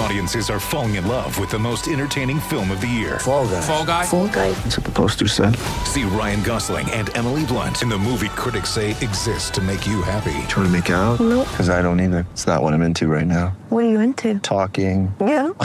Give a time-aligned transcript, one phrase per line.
[0.00, 3.18] Audiences are falling in love with the most entertaining film of the year.
[3.18, 3.60] Fall guy.
[3.60, 4.04] Fall guy.
[4.06, 4.50] Fall guy.
[4.52, 5.56] That's what the poster said.
[5.84, 10.00] See Ryan Gosling and Emily Blunt in the movie critics say exists to make you
[10.00, 10.32] happy.
[10.48, 11.20] Trying to make it out?
[11.20, 11.46] Nope.
[11.48, 12.26] Because I don't either.
[12.32, 13.48] It's not what I'm into right now.
[13.68, 14.38] What are you into?
[14.40, 15.14] Talking.
[15.20, 15.50] Yeah.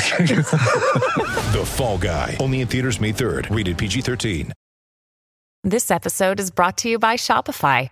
[1.55, 2.35] The Fall Guy.
[2.41, 3.55] Only in theaters May 3rd.
[3.55, 4.51] Rated PG-13.
[5.63, 7.89] This episode is brought to you by Shopify.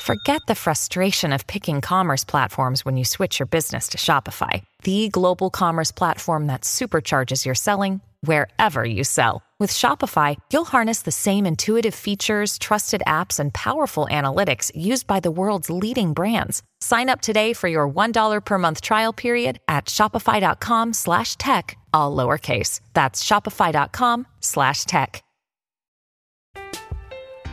[0.00, 5.08] Forget the frustration of picking commerce platforms when you switch your business to Shopify, the
[5.10, 9.42] global commerce platform that supercharges your selling wherever you sell.
[9.58, 15.20] With Shopify, you'll harness the same intuitive features, trusted apps, and powerful analytics used by
[15.20, 16.62] the world's leading brands.
[16.80, 22.16] Sign up today for your $1 per month trial period at shopify.com slash tech, all
[22.16, 22.80] lowercase.
[22.94, 25.22] That's shopify.com slash tech.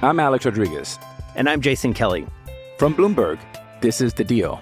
[0.02, 1.00] I'm Alex Rodriguez.
[1.36, 2.26] And I'm Jason Kelly.
[2.78, 3.40] From Bloomberg,
[3.82, 4.62] this is The Deal.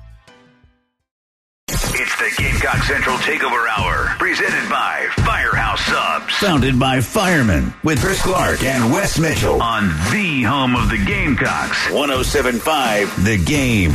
[2.23, 6.33] It's the Gamecock Central Takeover Hour, presented by Firehouse Subs.
[6.35, 11.89] Founded by firemen with Chris Clark and Wes Mitchell On the home of the Gamecocks.
[11.89, 13.91] 1075 The Game.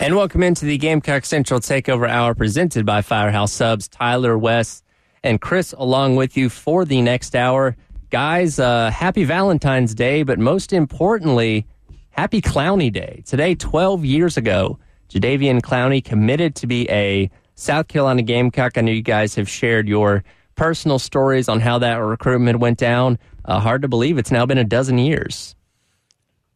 [0.00, 3.86] And welcome into the Gamecock Central Takeover Hour presented by Firehouse Subs.
[3.86, 4.82] Tyler, Wes,
[5.22, 7.76] and Chris along with you for the next hour.
[8.10, 11.66] Guys, uh, happy Valentine's Day, but most importantly,
[12.10, 13.22] happy Clowney Day.
[13.24, 14.80] Today, 12 years ago,
[15.14, 18.76] Jadeveon Clowney committed to be a South Carolina Gamecock.
[18.76, 20.24] I know you guys have shared your
[20.56, 23.18] personal stories on how that recruitment went down.
[23.44, 25.54] Uh, hard to believe it's now been a dozen years.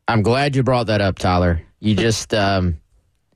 [0.09, 1.63] I'm glad you brought that up, Tyler.
[1.79, 2.81] You just um,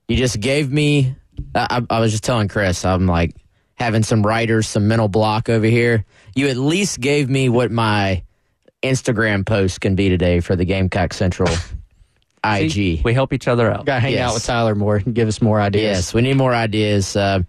[0.09, 1.15] you just gave me.
[1.55, 3.35] I, I was just telling Chris, I'm like
[3.75, 6.05] having some writers, some mental block over here.
[6.35, 8.25] You at least gave me what my
[8.83, 11.53] Instagram post can be today for the Gamecock Central
[12.45, 12.71] IG.
[12.73, 13.87] See, we help each other out.
[13.87, 14.29] Got to hang Yes.
[14.31, 15.83] out with Tyler more and give us more ideas.
[15.83, 17.15] Yes, we need more ideas.
[17.17, 17.41] Uh,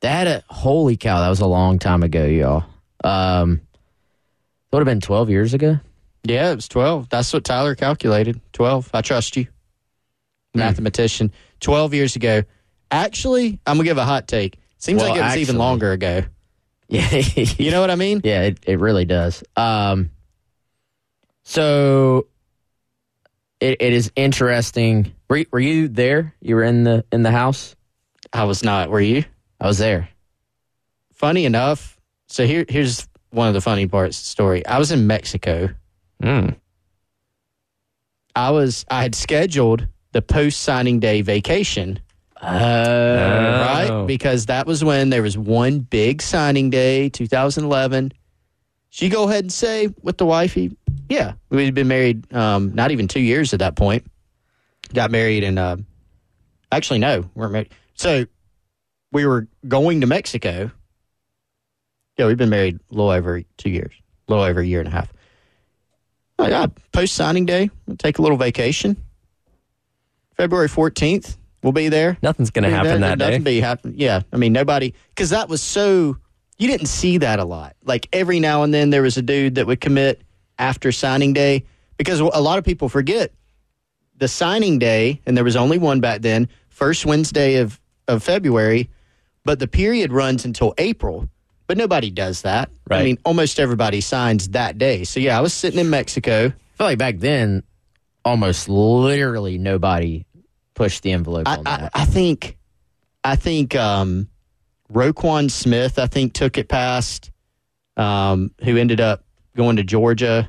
[0.00, 2.64] that uh, holy cow, that was a long time ago, y'all.
[3.04, 5.78] Um, it would have been 12 years ago.
[6.24, 7.08] Yeah, it was 12.
[7.10, 8.40] That's what Tyler calculated.
[8.52, 8.90] 12.
[8.94, 9.46] I trust you.
[10.54, 11.32] Mathematician.
[11.60, 12.42] 12 years ago.
[12.90, 14.58] Actually, I'm going to give a hot take.
[14.78, 16.22] Seems Well, like it was even longer ago.
[16.92, 17.08] Yeah,
[17.56, 18.20] You know what I mean?
[18.24, 19.44] Yeah, it, it really does.
[19.56, 20.10] Um,
[21.44, 22.26] so
[23.60, 25.12] it, it is interesting.
[25.28, 26.34] Were, you- were you there?
[26.40, 27.76] You were in the in the house.
[28.32, 28.90] I was not.
[28.90, 29.24] Were you?
[29.60, 30.08] I was there.
[31.12, 31.98] Funny enough.
[32.28, 34.66] So here, here's one of the funny parts of the story.
[34.66, 35.68] I was in Mexico.
[36.22, 36.56] Mm.
[38.34, 38.84] I was.
[38.90, 42.00] I had scheduled the post signing day vacation.
[42.40, 43.88] Uh, right?
[43.90, 44.06] Oh.
[44.06, 48.12] Because that was when there was one big signing day, 2011.
[48.92, 50.76] You go ahead and say with the wifey?
[51.08, 54.04] Yeah, we'd been married um, not even two years at that point.
[54.92, 55.76] Got married and uh,
[56.72, 57.72] actually, no, weren't married.
[57.94, 58.26] So
[59.12, 60.70] we were going to Mexico.
[62.18, 63.92] Yeah, we've been married a little over two years,
[64.28, 65.12] a little over a year and a half.
[66.38, 68.96] Oh, yeah, post signing day, we'll take a little vacation.
[70.36, 72.16] February 14th, we'll be there.
[72.22, 73.56] Nothing's going to happen that nothing day.
[73.56, 73.94] Be happen.
[73.96, 76.16] Yeah, I mean nobody because that was so
[76.60, 77.74] you didn't see that a lot.
[77.84, 80.20] Like every now and then there was a dude that would commit
[80.58, 81.64] after signing day
[81.96, 83.32] because a lot of people forget
[84.16, 88.90] the signing day and there was only one back then, first Wednesday of of February,
[89.44, 91.28] but the period runs until April.
[91.66, 92.68] But nobody does that.
[92.90, 95.04] I mean, almost everybody signs that day.
[95.04, 96.46] So yeah, I was sitting in Mexico.
[96.46, 97.62] I feel like back then,
[98.24, 100.26] almost literally nobody
[100.74, 101.90] pushed the envelope I, on I.
[101.94, 102.58] I think,
[103.22, 104.29] I think um,
[104.92, 107.30] Roquan Smith, I think took it past,
[107.96, 109.24] um, who ended up
[109.56, 110.48] going to Georgia.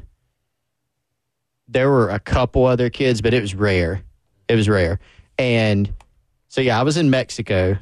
[1.67, 4.03] There were a couple other kids, but it was rare.
[4.47, 4.99] It was rare,
[5.37, 5.93] and
[6.49, 7.77] So yeah, I was in Mexico.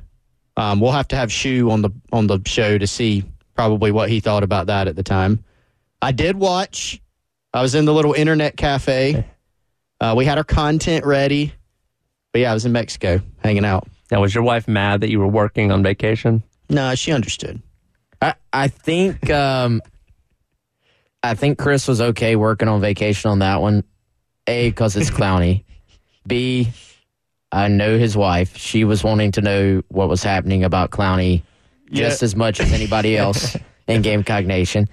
[0.57, 3.23] Um, we'll have to have Shu on the on the show to see
[3.55, 5.43] probably what he thought about that at the time.
[6.01, 7.01] I did watch.
[7.53, 9.25] I was in the little internet cafe.
[9.99, 11.53] Uh, we had our content ready,
[12.31, 13.87] but yeah, I was in Mexico hanging out.
[14.11, 16.43] Now, was your wife mad that you were working on vacation?
[16.69, 17.61] No, she understood.
[18.21, 19.81] I, I think um,
[21.23, 23.83] I think Chris was okay working on vacation on that one.
[24.47, 25.63] A because it's Clowney.
[26.27, 26.69] B
[27.51, 28.57] I know his wife.
[28.57, 31.41] She was wanting to know what was happening about Clowney
[31.91, 32.25] just Yeah.
[32.25, 33.55] as much as anybody else
[33.87, 34.87] in game Nation.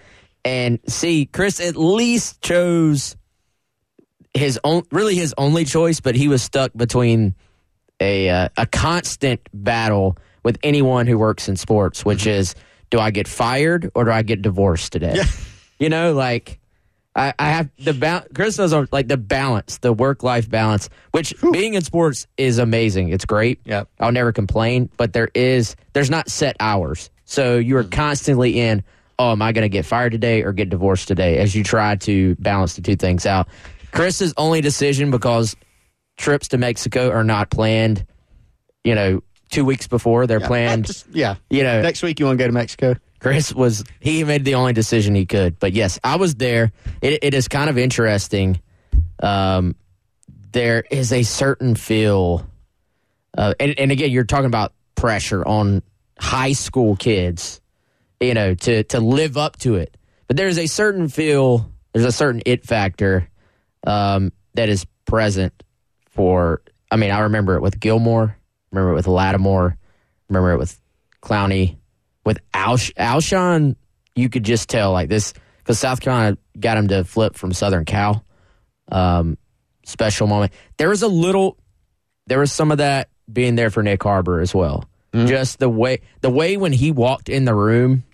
[0.44, 3.16] And see, Chris at least chose
[4.32, 7.34] his own, really his only choice, but he was stuck between
[8.00, 12.38] a uh, a constant battle with anyone who works in sports, which mm-hmm.
[12.38, 12.54] is,
[12.90, 15.20] do I get fired or do I get divorced today?
[15.80, 16.60] You know, like
[17.16, 21.34] I, I have the ba- Chris knows like the balance, the work life balance, which
[21.52, 23.08] being in sports is amazing.
[23.08, 23.60] It's great.
[23.64, 24.88] Yeah, I'll never complain.
[24.96, 27.90] But there is there's not set hours, so you are mm-hmm.
[27.90, 28.84] constantly in.
[29.18, 31.38] Oh, am I going to get fired today or get divorced today?
[31.38, 33.48] As you try to balance the two things out.
[33.90, 35.56] Chris's only decision because
[36.16, 38.06] trips to Mexico are not planned.
[38.84, 40.86] You know, two weeks before they're Yeah, planned.
[40.86, 41.36] just- yeah.
[41.50, 42.94] You know, Next week you want to go to Mexico?
[43.20, 45.58] Chris was he made the only decision he could.
[45.58, 46.72] But yes, I was there.
[47.00, 48.60] It, it is kind of interesting.
[49.22, 49.74] Um,
[50.52, 52.46] there is a certain feel,
[53.36, 55.82] uh, and, and again, you're talking about pressure on
[56.18, 57.60] high school kids,
[58.20, 59.96] you know, to to live up to it.
[60.28, 61.70] But there's a certain feel.
[61.92, 63.28] There's a certain it factor
[63.86, 65.62] um, that is present
[66.10, 66.60] for.
[66.90, 68.36] I mean, I remember it with Gilmore.
[68.72, 69.76] Remember it with Lattimore.
[70.28, 70.78] Remember it with
[71.22, 71.76] Clowney
[72.26, 73.76] with Alsh- Alshon,
[74.14, 77.86] you could just tell like this because South Carolina got him to flip from Southern
[77.86, 78.24] Cal.
[78.90, 79.38] Um,
[79.84, 80.52] special moment.
[80.76, 81.56] There was a little,
[82.26, 84.84] there was some of that being there for Nyck Harbor as well.
[85.14, 88.04] Just the way, the way when he walked in the room,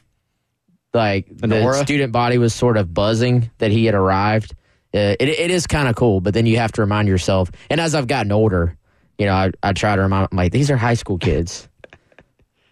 [0.95, 1.83] like the aura?
[1.83, 4.55] student body was sort of buzzing that he had arrived.
[4.95, 7.51] Uh, it, it is kind of cool, but then you have to remind yourself.
[7.71, 8.77] And as I've gotten older,
[9.23, 11.69] you know, I, I try to remind, I'm like, these are high school kids.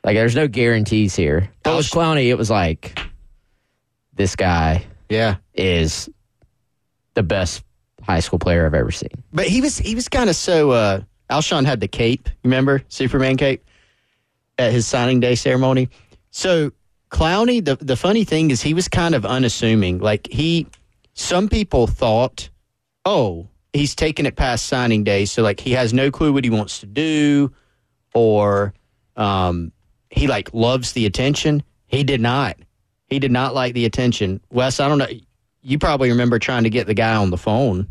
[0.02, 1.49] Like, there's no guarantees here.
[1.62, 2.99] But with Clowney, it was like,
[4.14, 5.37] this guy Yeah.
[5.55, 6.11] is
[7.14, 7.62] the best
[8.02, 9.23] high school player I've ever seen.
[9.32, 10.73] But he was he was kind of so.
[10.73, 11.00] Uh,
[11.31, 12.29] Alshon had the cape.
[12.43, 13.64] Remember Superman cape
[14.58, 15.88] at his signing day ceremony.
[16.32, 16.73] So
[17.11, 19.99] Clowney, the the funny thing is he was kind of unassuming.
[19.99, 20.67] Like he,
[21.14, 22.49] some people thought,
[23.05, 26.50] oh, he's taken it past signing day, so like he has no clue what he
[26.50, 27.52] wants to do,
[28.14, 28.75] or
[29.17, 29.72] um,
[30.11, 31.62] he like loves the attention.
[31.87, 32.56] He did not.
[33.06, 34.40] He did not like the attention.
[34.50, 35.08] Wes, I don't know.
[35.62, 37.88] You probably remember trying to get the guy on the phone.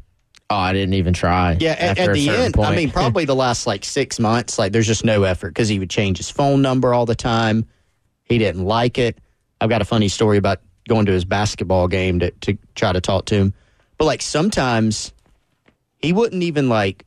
[0.49, 1.57] Oh, I didn't even try.
[1.59, 4.87] Yeah, at, at the end, I mean, probably the last like six months, like there's
[4.87, 7.65] just no effort because he would change his phone number all the time.
[8.23, 9.19] He didn't like it.
[9.61, 13.01] I've got a funny story about going to his basketball game to, to try to
[13.01, 13.53] talk to him.
[13.97, 15.13] But like sometimes
[15.99, 17.05] he wouldn't even like,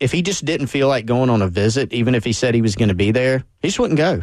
[0.00, 2.62] if he just didn't feel like going on a visit, even if he said he
[2.62, 4.22] was going to be there, he just wouldn't go.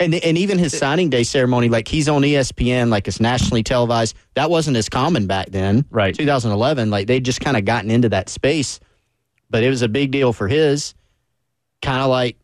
[0.00, 4.16] And, and even his signing day ceremony, like he's on ESPN, like it's nationally televised.
[4.34, 5.84] That wasn't as common back then.
[5.90, 6.12] Right.
[6.14, 8.80] 2011, like they'd just kind of gotten into that space.
[9.48, 10.94] But it was a big deal for his.
[11.82, 12.36] Kind of like,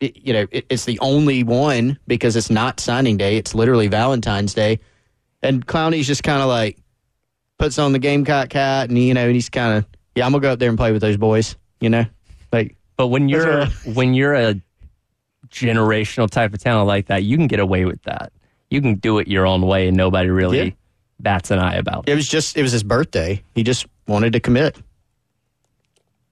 [0.00, 3.36] it- you know, it, it's the only one because it's not signing day.
[3.36, 4.80] It's literally Valentine's Day.
[5.42, 6.78] And Clowney's just kind of like
[7.64, 10.42] puts on the Gamecock hat and, you know, and he's kind of, yeah, I'm going
[10.42, 12.04] to go up there and play with those boys, you know?
[12.52, 13.64] Like, But when you're er.
[13.66, 14.60] That's when you're a
[15.48, 18.32] generational type of talent like that, you can get away with that.
[18.70, 20.70] You can do it your own way, and nobody really Yeah.
[21.20, 22.12] bats an eye about it.
[22.12, 23.42] It was just it was his birthday.
[23.54, 24.76] He just wanted to commit.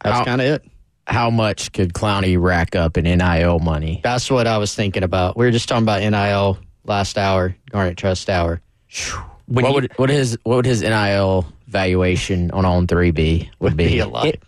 [0.03, 0.65] That's kind of it.
[1.07, 4.01] How much could Clowney rack up in NIL money?
[4.03, 5.37] That's what I was thinking about.
[5.37, 8.61] We were just talking about NIL last hour, Garnet Trust hour.
[8.91, 13.51] When what you- would what his what would his NIL valuation on on three be?
[13.61, 14.27] Would be, Be a lot.
[14.27, 14.43] It-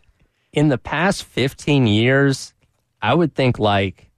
[0.53, 2.55] in the past 15 years,
[3.03, 4.11] I would think like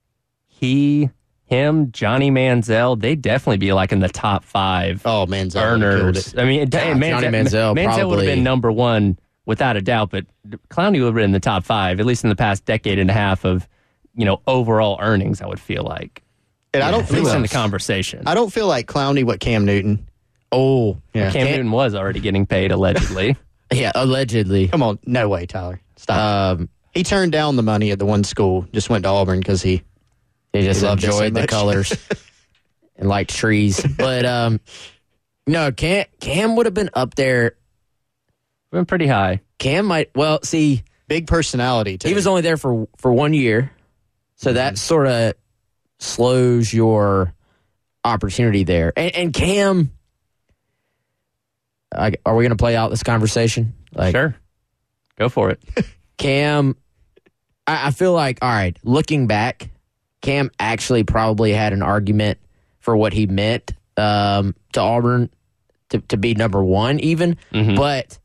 [0.45, 1.09] he,
[1.45, 6.35] him, Johnny Manziel, they'd definitely be like in the top five Oh, Manziel earners.
[6.37, 10.11] I mean, Yeah, Manziel, Johnny Manziel Manziel would have been number one without a doubt,
[10.11, 10.25] but
[10.69, 13.09] Clowney would have been in the top five, at least in the past decade and
[13.09, 13.67] a half of,
[14.15, 16.21] you know, overall earnings, I would feel like.
[16.73, 18.23] And I don't feel least in the like, conversation.
[18.27, 20.05] I don't feel like Clowney what Cam Newton.
[20.51, 21.31] Oh, Yeah.
[21.31, 23.35] Cam Newton was already getting paid, allegedly.
[23.71, 24.67] yeah, allegedly.
[24.69, 25.81] Come on, no way, Tyler.
[25.97, 26.59] Stop.
[26.59, 28.65] Um, he turned down the money at the one school.
[28.73, 29.83] Just went to Auburn because he.
[30.53, 31.93] He just He loved it so enjoyed the colors
[32.95, 33.85] and liked trees.
[33.97, 34.59] But um,
[35.45, 37.55] no, Cam Cam would have been up there.
[38.71, 39.41] been pretty high.
[39.59, 40.09] Cam might.
[40.15, 41.97] Well, see, big personality.
[41.97, 42.07] Too.
[42.07, 43.71] He was only there for for one year,
[44.35, 45.33] so that sort of
[45.99, 47.33] slows your
[48.03, 48.93] opportunity there.
[48.95, 49.91] And, and Cam,
[51.95, 53.73] I, are we going to play out this conversation?
[53.93, 54.35] Like, sure,
[55.17, 55.61] go for it.
[56.17, 56.75] Cam,
[57.65, 58.77] I, I feel like all right.
[58.83, 59.69] Looking back,
[60.21, 62.39] Cam actually probably had an argument
[62.79, 65.29] for what he meant um, to Auburn
[65.89, 67.37] to, to be number one, even.
[67.75, 68.17] But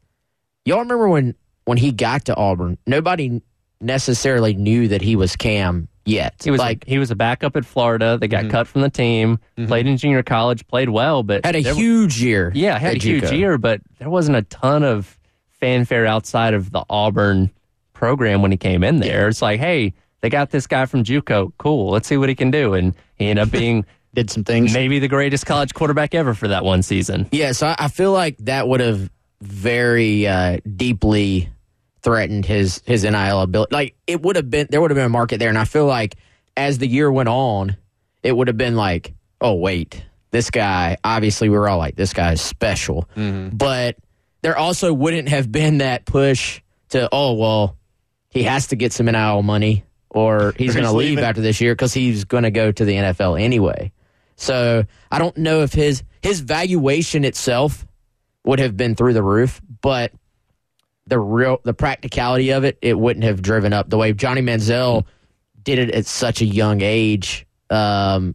[0.65, 3.41] y'all remember when when he got to Auburn, nobody
[3.81, 6.35] necessarily knew that he was Cam yet.
[6.43, 8.19] He was like he was a backup at Florida.
[8.21, 9.39] They got cut from the team.
[9.67, 10.67] Played in junior college.
[10.67, 12.53] Played well, but had a there- huge year.
[12.55, 13.39] Yeah, had a huge JUCO.
[13.39, 15.19] year, but there wasn't a ton of
[15.61, 17.51] fanfare outside of the Auburn
[17.93, 19.29] program when he came in there.
[19.29, 21.53] It's like, hey, they got this guy from JUCO.
[21.59, 22.75] Cool, let's see what he can do.
[22.75, 24.75] And he ended up being did some things.
[24.75, 27.29] Maybe the greatest college quarterback ever for that one season.
[27.33, 29.09] Yeah, so I, I feel like that would have
[29.41, 31.49] very uh, deeply
[32.03, 33.75] threatened his his NIL ability.
[33.75, 35.87] Like it would have been there would have been a market there, and I feel
[35.87, 36.17] like
[36.57, 37.77] as the year went on,
[38.23, 40.97] it would have been like, oh wait, this guy.
[41.05, 43.57] Obviously, we were all like, this guy is special, mm-hmm.
[43.57, 43.97] but
[44.43, 47.77] there also wouldn't have been that push to, oh well,
[48.29, 49.85] he has to get some NIL money.
[50.15, 51.25] Or he's going to leave leaving.
[51.25, 53.93] after this year because he's going to go to the NFL anyway.
[54.37, 57.87] So I don't know if his his valuation itself
[58.45, 60.13] would have been through the roof, but
[61.07, 65.05] the real the practicality of it, it wouldn't have driven up the way Johnny Manziel
[65.63, 68.35] did it at such a young age, um,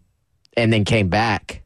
[0.55, 1.63] and then came back.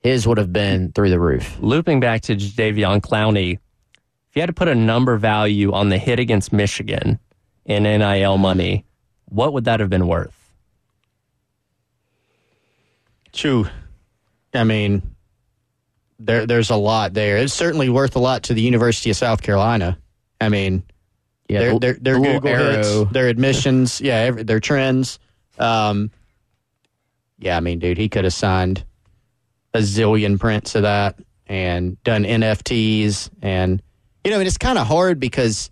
[0.00, 1.56] His would have been through the roof.
[1.60, 5.98] Looping back to Davion Clowney, if you had to put a number value on the
[5.98, 7.18] hit against Michigan
[7.64, 8.84] in NIL money,
[9.24, 10.34] what would that have been worth?
[13.32, 13.66] True.
[14.54, 15.02] I mean,
[16.18, 17.36] there there's a lot there.
[17.38, 19.98] It's certainly worth a lot to the University of South Carolina.
[20.40, 20.82] I mean,
[21.48, 22.56] Yeah, their their, their the little Google
[23.02, 25.18] hits, their admissions, yeah, every, their trends.
[25.58, 26.10] Um,
[27.38, 28.84] yeah, I mean, dude, he could have signed
[29.74, 33.82] a zillion prints of that and done NFTs, and
[34.24, 35.70] you know, and it's kind of hard because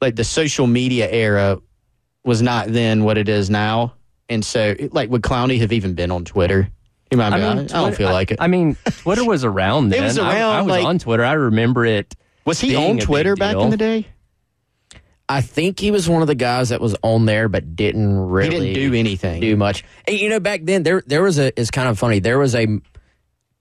[0.00, 1.58] like the social media era
[2.24, 3.94] was not then what it is now,
[4.28, 6.68] and so like would Clowney have even been on Twitter?
[7.10, 7.42] He might be.
[7.42, 8.38] I, I don't Twitter- feel like it.
[8.40, 9.98] I mean, Twitter was around then.
[9.98, 10.08] It then.
[10.08, 11.24] was I- around, I, was like- on Twitter.
[11.24, 12.14] I remember it.
[12.44, 14.06] Was he on Twitter back in the day?
[15.28, 18.74] I think he was one of the guys that was on there, but didn't really
[18.74, 19.40] do anything.
[19.40, 19.84] do much.
[20.06, 21.58] And, you know, back then there there was a.
[21.58, 22.18] It's kind of funny.
[22.18, 22.64] There was a.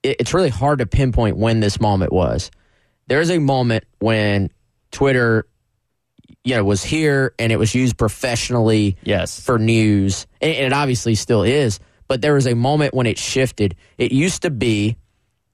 [0.03, 2.51] it- It's really hard to pinpoint when this moment was.
[3.07, 4.50] There was a moment when
[4.91, 5.45] Twitter,
[6.43, 8.97] you know, was here and it was used professionally.
[9.03, 9.39] Yes.
[9.39, 11.79] For news, and, and it obviously still is.
[12.07, 13.75] But there was a moment when it shifted.
[13.97, 14.97] It used to be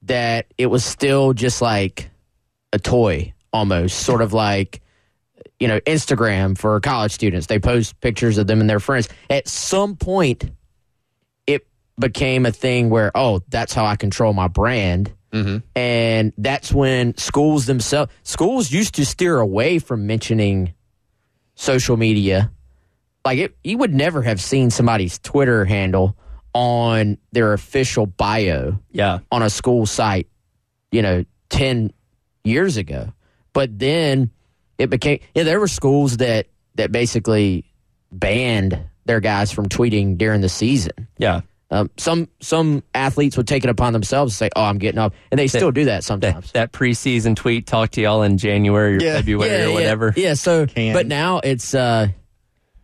[0.02, 2.10] that it was still just like
[2.72, 4.80] a toy almost, sort of like
[5.60, 7.48] you know, Instagram for college students.
[7.48, 9.08] They post pictures of them and their friends.
[9.28, 10.44] At some point,
[11.48, 11.66] it
[11.98, 15.12] became a thing where, oh, that's how I control my brand.
[15.32, 15.58] Mm-hmm.
[15.74, 20.74] And that's when schools themselves, schools used to steer away from mentioning
[21.56, 22.52] social media.
[23.24, 26.16] Like, it, you would never have seen somebody's Twitter handle
[26.54, 29.18] on their official bio Yeah.
[29.32, 30.28] on a school site,
[30.92, 31.92] you know, 10
[32.48, 33.12] years ago.
[33.52, 34.30] But then
[34.78, 37.64] it became, yeah, there were schools that, that basically
[38.10, 41.08] banned their guys from tweeting during the season.
[41.18, 41.42] Yeah.
[41.70, 45.12] Um, some some athletes would take it upon themselves to say, "Oh, I'm getting up,"
[45.30, 46.50] and they still do that sometimes.
[46.52, 50.14] That preseason tweet talk to y'all in January or February or whatever.
[50.16, 50.94] Yeah, so Can.
[50.94, 52.08] but now it's uh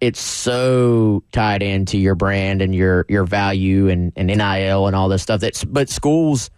[0.02, 5.08] it's so tied into your brand and your your value and, and NIL and all
[5.08, 6.50] this stuff that's but schools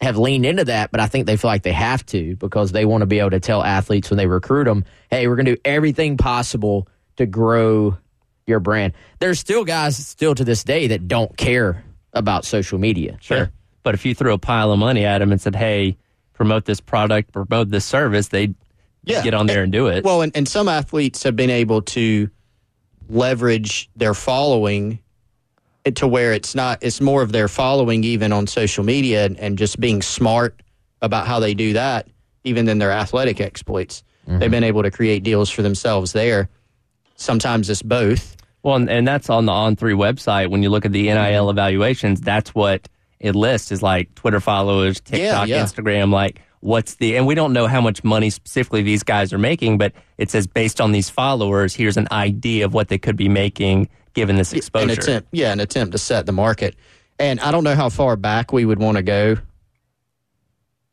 [0.00, 2.84] have leaned into that, but I think they feel like they have to because they
[2.84, 5.56] want to be able to tell athletes when they recruit them, hey, we're going to
[5.56, 6.86] do everything possible
[7.16, 7.98] to grow
[8.46, 8.92] your brand.
[9.18, 13.18] There's still guys still to this day that don't care about social media.
[13.20, 13.50] Sure.
[13.82, 15.96] But if you threw a pile of money at them and said, hey,
[16.32, 18.54] promote this product, promote this service, they'd
[19.04, 20.04] get on there and do it.
[20.04, 22.30] Well, and, and some athletes have been able to
[23.08, 25.00] leverage their following
[25.96, 29.58] to where it's not it's more of their following even on social media and, and
[29.58, 30.62] just being smart
[31.02, 32.08] about how they do that
[32.44, 34.50] even than their athletic exploits they've mm-hmm.
[34.50, 36.48] been able to create deals for themselves there
[37.16, 40.50] sometimes it's both Well, and, and that's on the On Three website.
[40.50, 41.50] When you look at the NIL mm-hmm.
[41.50, 42.88] evaluations, that's what
[43.20, 45.62] it lists is like Twitter followers, TikTok, yeah.
[45.62, 46.12] Instagram.
[46.12, 47.16] Like, what's the?
[47.16, 50.46] And we don't know how much money specifically these guys are making, but it says
[50.46, 54.52] based on these followers, here's an idea of what they could be making given this
[54.52, 54.92] an exposure.
[54.92, 56.76] attempt yeah an attempt to set the market
[57.18, 59.36] and i don't know how far back we would want to go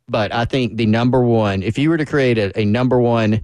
[0.07, 3.41] but i think the number one if you were to create a, a number one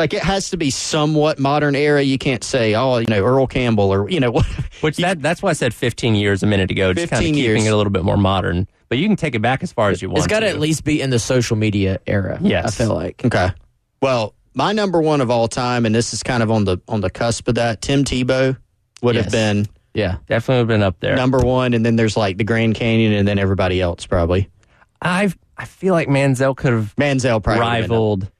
[0.00, 2.00] like it has to be somewhat modern era.
[2.00, 4.46] You can't say, oh, you know, Earl Campbell or you know what.
[4.80, 6.92] Which that that's why I said 15 years a minute ago.
[6.94, 7.66] Just kind of keeping years.
[7.66, 8.66] it a little bit more modern.
[8.88, 10.18] But you can take it back as far as you want.
[10.18, 12.38] It's got to to at least be in the social media era.
[12.40, 12.80] Yes.
[12.80, 13.24] I feel like.
[13.24, 13.50] Okay.
[14.00, 17.02] Well, my number one of all time, and this is kind of on the on
[17.02, 17.82] the cusp of that.
[17.82, 18.56] Tim Tebow
[19.02, 20.16] would have been Yeah.
[20.28, 21.16] definitely would have been up there.
[21.16, 24.48] number one, and then there's like the Grand Canyon, and then everybody else probably.
[25.02, 27.90] I I feel like Manziel could have Manziel probably would've been up.
[27.90, 28.30] rivaled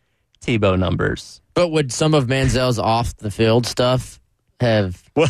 [0.44, 1.40] Tebow numbers.
[1.54, 4.20] But would some of Manziel's off the field stuff
[4.60, 5.28] have Well,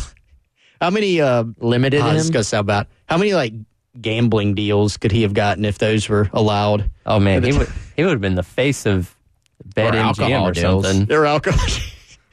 [0.79, 1.19] how many?
[1.21, 2.33] Uh, limited I was him?
[2.33, 3.53] gonna say about how many like
[3.99, 6.89] gambling deals could he have gotten if those were allowed?
[7.05, 9.13] Oh man, he would he would have been the face of
[9.75, 10.85] Bet Or MGM alcohol or deals.
[10.85, 11.05] something.
[11.07, 11.67] They're alcohol.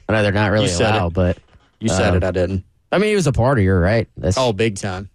[0.09, 1.13] I know they're not really You allowed, it.
[1.15, 1.39] but
[1.81, 2.25] you said Um, it.
[2.25, 2.65] I didn't.
[2.91, 4.09] I mean, he was a partier, right?
[4.17, 5.11] That's Oh, big time.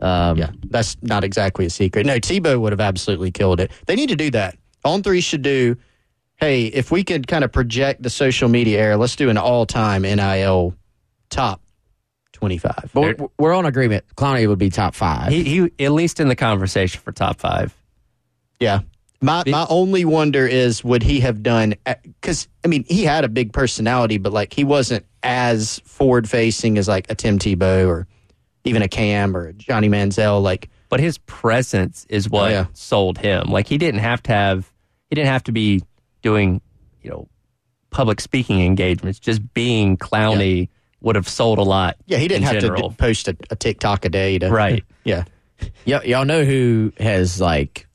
[0.00, 2.06] um, Yeah, that's not exactly a secret.
[2.06, 3.70] No, Tebow would have absolutely killed it.
[3.86, 4.56] They need to do that.
[4.84, 5.76] On three should do.
[6.36, 10.02] Hey, if we could kind of project the social media era, let's do an all-time
[10.02, 10.74] NIL
[11.30, 11.60] top
[12.32, 12.90] twenty-five.
[12.92, 14.04] But we're, we're on agreement.
[14.16, 15.30] Clowney would be top five.
[15.30, 17.76] He he at least in the conversation for top five.
[18.58, 18.80] Yeah.
[19.20, 23.28] My my only wonder is would he have done because I mean he had a
[23.28, 28.06] big personality, but like he wasn't as forward facing as like a Tim Tebow or
[28.64, 30.42] even a Cam or a Johnny Manziel.
[30.42, 32.66] Like But his presence is what Oh, yeah.
[32.72, 33.48] sold him.
[33.50, 34.72] Like he didn't have to have
[35.10, 35.82] he didn't have to be
[36.22, 36.60] doing,
[37.02, 37.28] you know,
[37.90, 39.18] public speaking engagements.
[39.18, 40.68] Just being Clowney
[41.02, 41.96] would have sold a lot.
[42.06, 42.82] yeah, he didn't in have general.
[42.84, 44.84] to d- post a, a TikTok a day to Right.
[45.04, 45.24] Yeah,
[45.84, 47.88] Y- y'all know who has like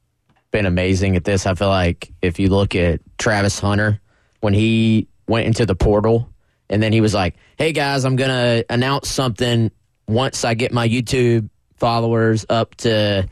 [0.51, 1.45] been amazing at this?
[1.45, 4.01] I feel like if you look at Travis Hunter
[4.41, 6.29] when he went into the portal
[6.69, 9.71] and then he was like, "Hey guys, I'm gonna announce something
[10.07, 13.27] once I get my YouTube followers up to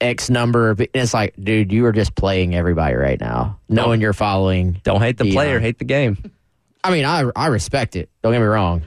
[0.00, 4.12] X number." And it's like, dude, you are just playing everybody right now, knowing you're
[4.12, 4.80] following.
[4.84, 6.18] Don't hate the player, hate the game.
[6.84, 8.08] I mean, I I respect it.
[8.22, 8.82] Don't get me wrong.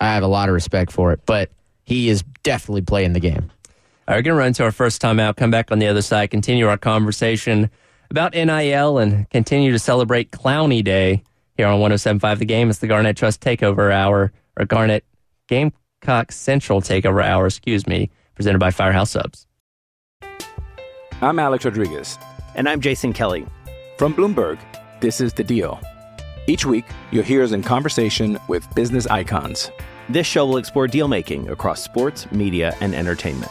[0.00, 1.50] I have a lot of respect for it, but
[1.84, 3.50] he is definitely playing the game.
[4.06, 5.86] All right, we're going to run to our first time out, come back on the
[5.86, 7.70] other side, continue our conversation
[8.10, 11.22] about NIL, and continue to celebrate Clowny Day
[11.56, 12.70] here on 1075 The Game.
[12.70, 15.04] It's the Garnet Trust Takeover Hour, or Garnet
[15.48, 19.46] Gamecock Central Takeover Hour, excuse me, presented by Firehouse Subs.
[21.20, 22.18] I'm Alex Rodriguez.
[22.54, 23.46] And I'm Jason Kelly.
[23.98, 24.58] From Bloomberg,
[25.00, 25.80] this is The Deal.
[26.46, 29.70] Each week, you'll hear us in conversation with business icons.
[30.08, 33.50] This show will explore deal making across sports, media, and entertainment.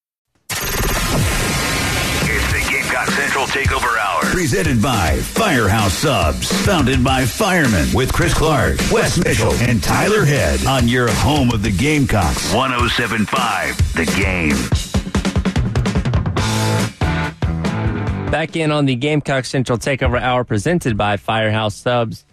[3.11, 4.21] Central Takeover Hour.
[4.31, 6.49] Presented by Firehouse Subs.
[6.65, 11.61] Founded by firemen with Chris Clark, Wes Mitchell, and Tyler Head on your home of
[11.61, 12.53] the Gamecocks.
[12.53, 14.55] 1075 The Game.
[18.31, 22.25] Back in on the Gamecock Central Takeover Hour presented by Firehouse Subs.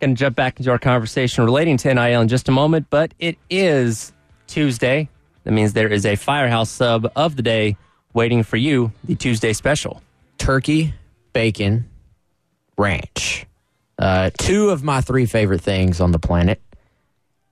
[0.00, 3.14] Going to jump back into our conversation relating to NIL in just a moment, but
[3.20, 4.12] it is
[4.48, 5.08] Tuesday.
[5.44, 7.76] That means there is a Firehouse Sub of the day
[8.12, 10.02] waiting for you, the Tuesday special.
[10.38, 10.94] Turkey,
[11.32, 11.88] bacon,
[12.76, 13.46] ranch.
[13.98, 16.60] Uh, two of my three favorite things on the planet.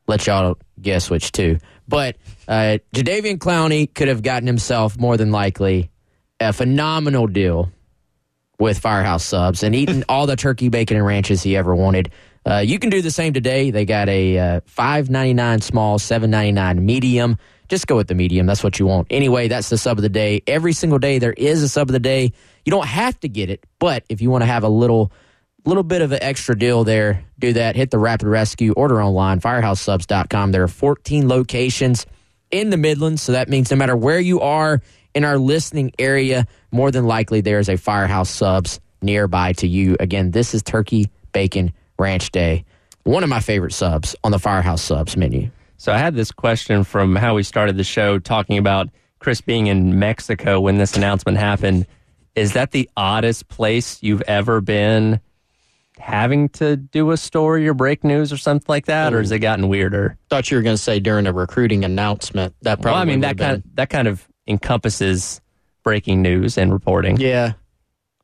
[0.07, 1.59] Let y'all guess which two.
[1.89, 2.17] But
[2.47, 5.91] uh, Jadeveon Clowney could have gotten himself more than likely
[6.41, 7.71] a phenomenal deal
[8.59, 12.11] with Firehouse Subs and eaten all the turkey, bacon, and ranches he ever wanted.
[12.47, 13.71] Uh, you can do the same today.
[13.71, 17.39] They got a uh, five ninety nine small, seven ninety nine medium.
[17.69, 18.47] Just go with the medium.
[18.47, 19.09] That's what you want.
[19.11, 20.43] Anyway, that's the sub of the day.
[20.47, 22.33] Every single day there is a sub of the day.
[22.65, 25.13] You don't have to get it, but if you want to have a little
[25.67, 27.75] little bit of an extra deal there, do that.
[27.75, 28.73] Hit the rapid rescue.
[28.73, 29.41] Order online.
[29.41, 30.53] FirehouseSubs.com.
[30.53, 32.07] There are 14 locations
[32.51, 34.83] in the Midlands, so that means no matter where you are
[35.15, 39.97] in our listening area, more than likely there is a Firehouse Subs nearby to you.
[40.01, 42.65] Again, this is Turkey Bacon Ranch Day.
[43.05, 45.51] One of my favorite subs on the Firehouse Subs menu.
[45.85, 49.67] So I had this question from how we started the show talking about Chris being
[49.67, 51.87] in Mexico when this announcement happened.
[52.35, 55.21] Is that the oddest place you've ever been
[55.99, 59.41] having to do a story or break news or something like that, or has it
[59.41, 60.17] gotten weirder?
[60.31, 62.55] Thought you were going to say during a recruiting announcement.
[62.63, 62.93] That probably.
[62.93, 65.43] well, I mean that kind been- of, that kind of encompasses
[65.83, 67.19] breaking news and reporting.
[67.19, 67.53] Yeah.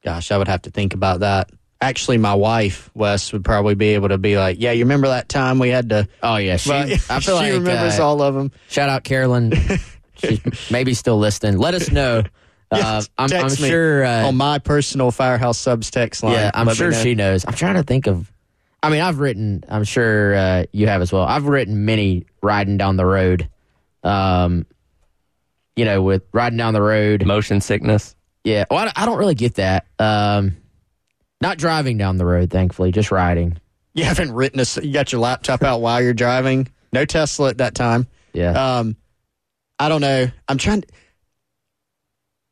[0.02, 1.50] Gosh, I would have to think about that.
[1.82, 5.28] Actually, my wife Wes would probably be able to be like, "Yeah, you remember that
[5.28, 6.70] time we had to?" Oh yeah, she.
[6.70, 8.52] Well, I feel she like remembers uh, all of them.
[8.68, 9.52] Shout out Carolyn.
[10.16, 11.56] She's maybe still listening.
[11.58, 12.22] Let us know.
[12.72, 14.04] Uh, I'm, I'm Text me sure.
[14.04, 16.34] Uh, on my personal Firehouse Subs text line.
[16.34, 17.02] yeah, I'm Let sure know.
[17.02, 17.44] she knows.
[17.44, 18.30] I'm trying to think of.
[18.80, 19.64] I mean, I've written.
[19.68, 21.24] I'm sure uh, you have as well.
[21.24, 23.48] I've written many riding down the road.
[24.04, 24.66] Um,
[25.74, 28.14] you know, with riding down the road, motion sickness.
[28.44, 29.86] Yeah, well, I, I don't really get that.
[29.98, 30.56] Um,
[31.40, 33.58] not driving down the road, thankfully, just riding.
[33.94, 34.64] You haven't written a.
[34.82, 36.68] You got your laptop out while you're driving.
[36.92, 38.06] No Tesla at that time.
[38.32, 38.78] Yeah.
[38.78, 38.96] Um,
[39.78, 40.30] I don't know.
[40.48, 40.84] I'm trying.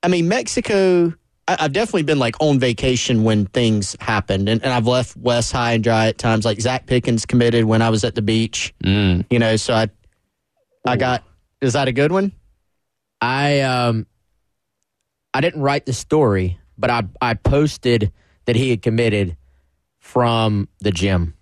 [0.02, 1.14] I mean, Mexico.
[1.46, 5.52] I, I've definitely been like on vacation when things happened, and, and I've left Wes
[5.52, 6.44] high and dry at times.
[6.44, 8.74] Like Zacch Pickens committed when I was at the beach.
[8.84, 9.26] Mm.
[9.30, 9.88] You know, so I,
[10.84, 11.22] I got.
[11.60, 12.32] Is that a good one?
[13.20, 14.06] I um,
[15.34, 18.12] I didn't write the story, but I I posted
[18.48, 19.36] that he had committed
[19.98, 21.34] from the gym.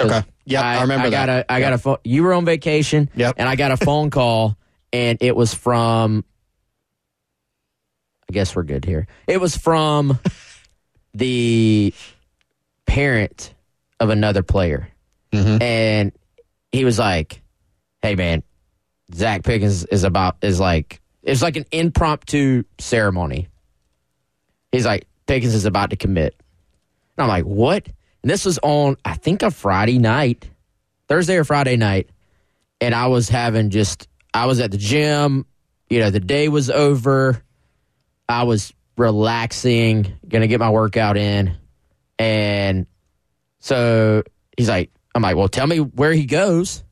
[0.00, 0.24] Okay.
[0.44, 1.46] Yeah, I remember I got that.
[1.48, 1.98] A, I got a phone.
[2.02, 3.08] You were on vacation.
[3.14, 3.36] Yep.
[3.38, 4.58] And I got a phone call,
[4.92, 6.24] and it was from.
[8.28, 9.06] I guess we're good here.
[9.28, 10.18] It was from
[11.14, 11.94] the
[12.86, 13.54] parent
[14.00, 14.88] of another player,
[15.32, 15.62] Mm-hmm.
[15.62, 16.12] and
[16.72, 17.40] he was like,
[18.02, 18.42] "Hey, man,
[19.12, 23.46] Zacch Pickens is about is like it's like an impromptu ceremony."
[24.72, 26.34] He's like, "Pickens is about to commit,"
[27.16, 27.86] and I'm like, "What?"
[28.22, 30.48] And this was on, I think, a Friday night,
[31.08, 32.10] Thursday or Friday night,
[32.80, 35.46] and I was having just, I was at the gym.
[35.90, 37.42] You know, the day was over.
[38.28, 41.56] I was relaxing, gonna get my workout in,
[42.18, 42.86] and
[43.60, 44.22] so
[44.56, 46.82] he's like, I'm like, well, tell me where he goes.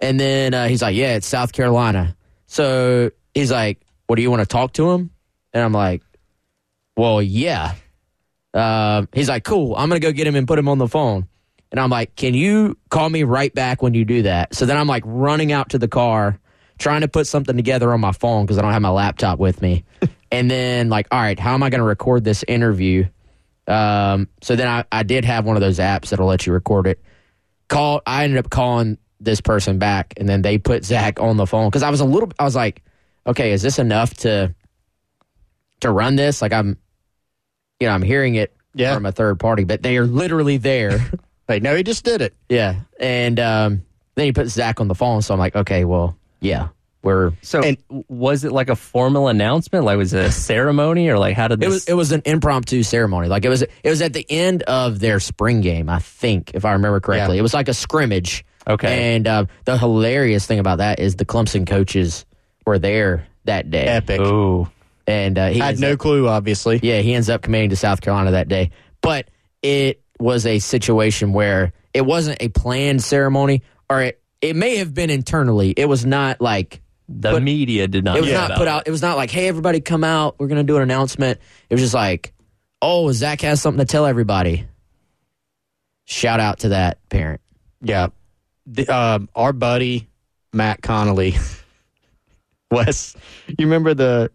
[0.00, 2.16] And then uh, he's like, yeah, it's South Carolina.
[2.46, 5.10] So he's like, well, do you want to talk to him?
[5.52, 6.02] And I'm like,
[6.98, 7.76] well, yeah.
[8.52, 9.76] Um, he's like, cool.
[9.76, 11.28] I'm going to go get him and put him on the phone.
[11.70, 14.52] And I'm like, can you call me right back when you do that?
[14.52, 16.40] So then I'm like running out to the car,
[16.78, 19.62] trying to put something together on my phone because I don't have my laptop with
[19.62, 19.84] me.
[20.32, 23.06] and then, like, all right, how am I going to record this interview?
[23.68, 26.88] Um, so then I, I did have one of those apps that'll let you record
[26.88, 27.00] it.
[27.68, 28.02] Call.
[28.06, 31.68] I ended up calling this person back, and then they put Zacch on the phone
[31.68, 32.32] because I was a little.
[32.40, 32.82] I was like,
[33.24, 34.52] okay, is this enough to
[35.80, 36.42] to run this?
[36.42, 36.78] Like I'm,
[37.80, 38.94] you know, I'm hearing it Yeah.
[38.94, 41.10] from a third party, but they are literally there.
[41.48, 42.34] Like, no, he just did it.
[42.50, 43.82] yeah, and um,
[44.16, 46.68] then he put Zacch on the phone, so I'm like, okay, well, yeah,
[47.02, 47.32] we're.
[47.40, 47.62] So
[48.08, 49.86] was it like a formal announcement?
[49.86, 51.66] Like was it a ceremony or like how did this?
[51.66, 53.28] It was it was an impromptu ceremony.
[53.28, 56.66] Like it was it was at the end of their spring game, I think, if
[56.66, 57.36] I remember correctly.
[57.36, 57.40] Yeah.
[57.40, 58.44] It was like a scrimmage.
[58.66, 59.14] Okay.
[59.16, 62.26] And uh, the hilarious thing about that is the Clemson coaches
[62.66, 63.86] were there that day.
[63.86, 64.20] Epic.
[64.20, 64.68] Ooh.
[65.08, 66.78] And uh, he I had no up- clue, obviously.
[66.82, 68.70] yeah, he ends up committing to South Carolina that day.
[69.00, 69.28] But
[69.62, 74.92] it was a situation where it wasn't a planned ceremony, or it it may have
[74.94, 75.70] been internally.
[75.76, 78.18] It was not like the put- media did not.
[78.18, 78.70] it was not about put it.
[78.70, 78.86] out.
[78.86, 80.36] It was not like, hey, everybody, come out.
[80.38, 81.40] We're gonna do an announcement.
[81.70, 82.34] It was just like,
[82.82, 84.66] oh, Zacch has something to tell everybody.
[86.04, 87.40] Shout out to that parent.
[87.82, 88.08] Yeah.
[88.66, 90.08] The, um, our buddy,
[90.52, 91.36] Matt Connolly.
[92.70, 93.16] Wes,
[93.46, 94.30] you remember the,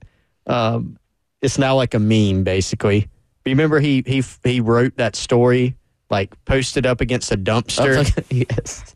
[0.47, 0.97] um,
[1.41, 3.09] it's now like a meme, basically.
[3.45, 5.75] You remember he, he, he wrote that story,
[6.09, 8.07] like posted up against a dumpster?
[8.49, 8.95] yes.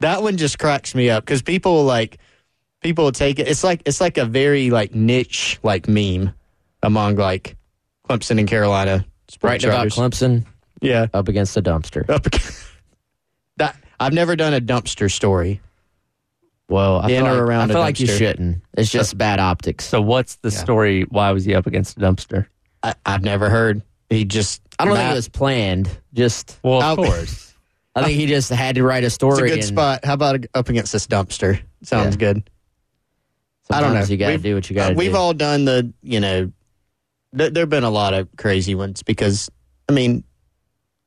[0.00, 2.18] that one just cracks me up because people like,
[2.80, 3.48] people take it.
[3.48, 6.32] It's like, it's like a very like niche, like meme
[6.82, 7.56] among like
[8.08, 9.04] Clemson and Carolina
[9.42, 9.88] Writing about.
[9.88, 10.44] Clemson
[10.80, 11.06] Yeah.
[11.12, 12.08] up against a dumpster.
[12.08, 12.24] Up
[13.58, 15.60] that I've never done a dumpster story.
[16.70, 18.18] Well, I In feel, or like, around I a feel like you dumpster.
[18.18, 18.62] shouldn't.
[18.74, 19.84] It's just bad optics.
[19.84, 21.02] So what's the story?
[21.02, 22.46] Why was he up against a dumpster?
[22.82, 23.82] I, I've never heard.
[24.08, 24.62] He just.
[24.78, 25.90] I don't think Matt- it was planned.
[26.14, 27.54] Just Well, I'll- of course.
[27.96, 29.38] I think he just had to write a It's story.
[29.38, 30.04] a good and spot.
[30.04, 31.60] How about up against this dumpster?
[31.82, 32.32] Sounds Yeah.
[32.34, 32.50] good.
[33.68, 34.00] I don't know.
[34.00, 35.92] sometimes You got to We've- do what you got to uh, We've all done the,
[36.02, 36.52] you know,
[37.36, 39.50] th- there have been a lot of crazy ones because,
[39.88, 40.22] I mean,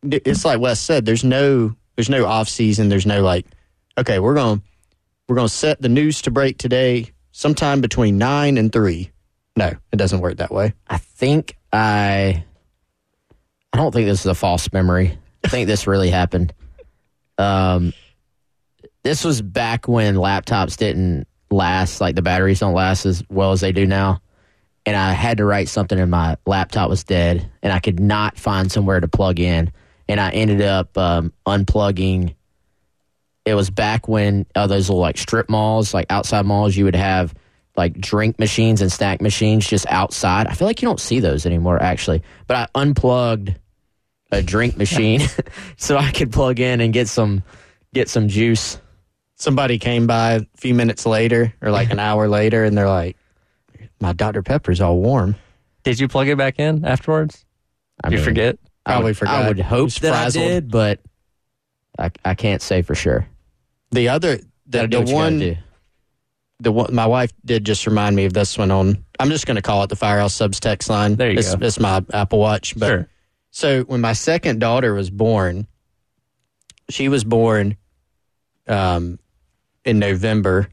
[0.07, 1.05] d- it's like Wes said.
[1.05, 2.89] There's no, there's no off season.
[2.89, 3.45] There's no like,
[3.97, 4.65] okay, we're going, to
[5.27, 9.11] we're going to set the news to break today, sometime between nine and three.
[9.55, 10.73] No, it doesn't work that way.
[10.87, 12.43] I think I.
[13.71, 15.17] I don't think this is a false memory.
[15.43, 16.53] I think this really happened.
[17.37, 17.93] Um,
[19.03, 23.61] this was back when laptops didn't last, like the batteries don't last as well as
[23.61, 24.21] they do now.
[24.85, 28.37] and I had to write something, and my laptop was dead, and I could not
[28.37, 29.71] find somewhere to plug in,
[30.07, 32.35] and I ended up um, unplugging.
[33.45, 36.95] It was back when uh, those little like strip malls, like outside malls, you would
[36.95, 37.33] have
[37.75, 40.47] like drink machines and snack machines just outside.
[40.47, 42.23] I feel like you don't see those anymore, actually.
[42.47, 43.55] But I unplugged
[44.31, 45.21] a drink machine
[45.77, 47.43] so I could plug in and get some
[47.93, 48.79] get some juice.
[49.35, 53.17] Somebody came by a few minutes later, or like an hour later, and they're like,
[53.99, 55.35] "My Dr Pepper's all warm."
[55.83, 57.45] Did you plug it back in afterwards?
[58.01, 58.57] I you mean, forget?
[58.85, 59.43] Probably I would, forgot.
[59.43, 60.43] I would hope that frazzled.
[60.43, 60.99] I did, but
[61.97, 63.27] I, I can't say for sure.
[63.93, 65.57] The other, the, the what you gotta one,
[66.59, 69.03] the one, my wife did just remind me of this one on.
[69.19, 71.15] I'm just going to call it the Firehouse Subs text line.
[71.15, 71.65] There you it's, go.
[71.65, 72.77] It's my Apple Watch.
[72.77, 73.09] But Sure.
[73.51, 75.67] so when my second daughter was born,
[76.89, 77.77] she was born
[78.67, 79.19] um,
[79.85, 80.69] in November.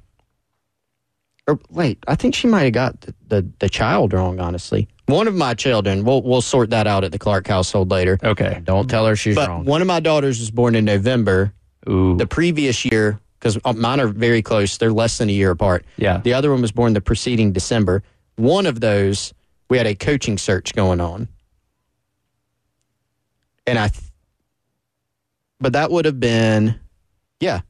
[1.46, 4.40] Or wait, I think she might have got the, the, the child wrong.
[4.40, 6.04] Honestly, one of my children.
[6.04, 8.18] We'll we'll sort that out at the Clark household later.
[8.22, 8.60] Okay.
[8.64, 9.64] Don't tell her she's But wrong.
[9.64, 11.52] one of my daughters was born in November.
[11.88, 12.16] Ooh.
[12.16, 15.84] The previous year, because mine are very close, they're less than a year apart.
[15.96, 16.18] Yeah.
[16.18, 18.02] The other one was born the preceding December.
[18.36, 19.32] One of those,
[19.68, 21.28] we had a coaching search going on.
[23.66, 24.04] And I, th-
[25.60, 26.78] but that would have been,
[27.40, 27.60] yeah.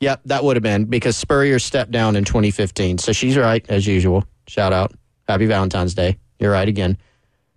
[0.00, 2.98] Yep, that would have been because Spurrier stepped down in 2015.
[2.98, 4.24] So she's right, as usual.
[4.46, 4.92] Shout out.
[5.26, 6.18] Happy Valentine's Day.
[6.38, 6.98] You're right again.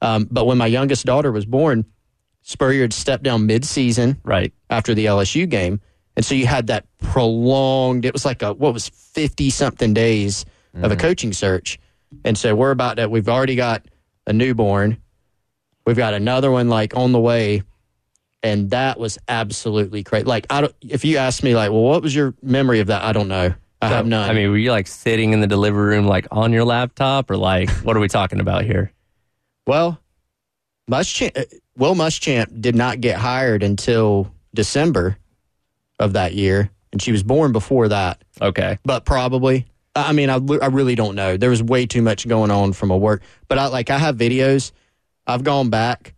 [0.01, 1.83] Um, but when my youngest daughter was born,
[2.41, 4.53] Spurrier had stepped down mid-season Right.
[4.69, 5.81] after the LSU game.
[6.19, 10.43] And so you had that prolonged, it was like a, what was 50 something days
[10.73, 11.79] of a coaching search.
[12.25, 13.85] And so we're about to, we've already got
[14.27, 14.97] a newborn.
[15.85, 17.63] We've got another one like on the way.
[18.43, 20.25] And that was absolutely crazy.
[20.25, 23.01] Like, I don't, if you ask me, like, well, what was your memory of that?
[23.01, 23.53] I don't know.
[23.81, 24.29] I have none.
[24.29, 27.37] I mean, were you like sitting in the delivery room, like on your laptop, or
[27.37, 28.91] like what are we talking about here?
[29.65, 29.97] Well,
[30.91, 31.45] Muschamp, uh,
[31.77, 35.17] Will Muschamp did not get hired until December
[35.99, 38.23] of that year, and she was born before that.
[38.41, 38.77] Okay.
[38.83, 41.37] But probably, I mean, I, I really don't know.
[41.37, 43.21] There was way too much going on from a work.
[43.47, 44.71] But I like I have videos.
[45.27, 46.15] I've gone back,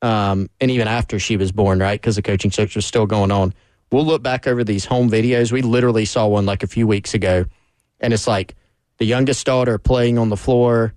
[0.00, 2.00] um, and even after she was born, right?
[2.00, 3.54] Because the coaching search was still going on.
[3.92, 5.52] We'll look back over these home videos.
[5.52, 7.44] We literally saw one like a few weeks ago,
[8.00, 8.56] and it's like
[8.98, 10.94] the youngest daughter playing on the floor,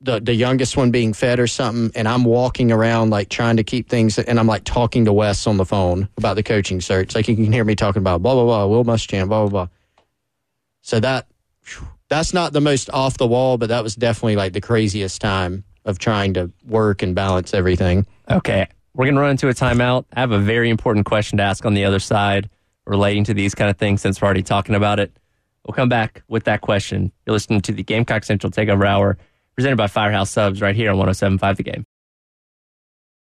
[0.00, 3.64] the the youngest one being fed or something, and I'm walking around like trying to
[3.64, 7.14] keep things, and I'm like talking to Wes on the phone about the coaching search.
[7.14, 9.68] Like you can hear me talking about blah blah blah, Will Muschamp, blah blah blah.
[10.82, 11.26] So that
[12.08, 15.64] that's not the most off the wall, but that was definitely like the craziest time
[15.84, 18.06] of trying to work and balance everything.
[18.30, 18.66] Okay.
[18.94, 20.06] We're to run into a timeout.
[20.12, 22.50] I have a very important question to ask on the other side
[22.86, 25.16] relating to these kind of things since we're already talking about it.
[25.64, 27.12] We'll come back with that question.
[27.26, 29.18] You're listening to the Gamecock Central Takeover Hour
[29.58, 31.84] presented by Firehouse Subs right here on 1075 The Game.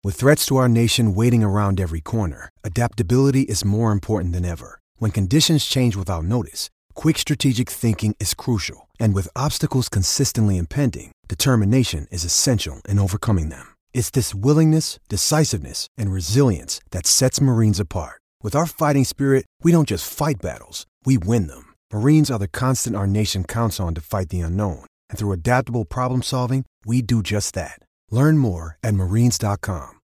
[0.05, 4.79] With threats to our nation waiting around every corner, adaptability is more important than ever.
[4.99, 8.88] When conditions change without notice, quick strategic thinking is crucial.
[9.01, 13.66] And with obstacles consistently impending, determination is essential in overcoming them.
[13.93, 18.21] It's this willingness, decisiveness, and resilience that sets Marines apart.
[18.40, 21.75] With our fighting spirit, we don't just fight battles, we win them.
[21.93, 24.85] Marines are the constant our nation counts on to fight the unknown.
[25.11, 27.79] And through adaptable problem solving, we do just that.
[28.11, 30.01] Learn more at marines.com.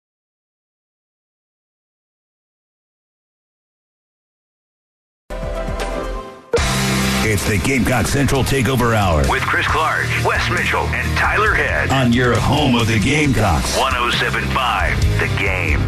[7.23, 11.91] It's the Gamecock Central Takeover Hour With Chris Clark, Wes Mitchell, and Tyler Head.
[11.91, 13.77] on your home of the Gamecocks.
[13.79, 15.81] 1075 The Game.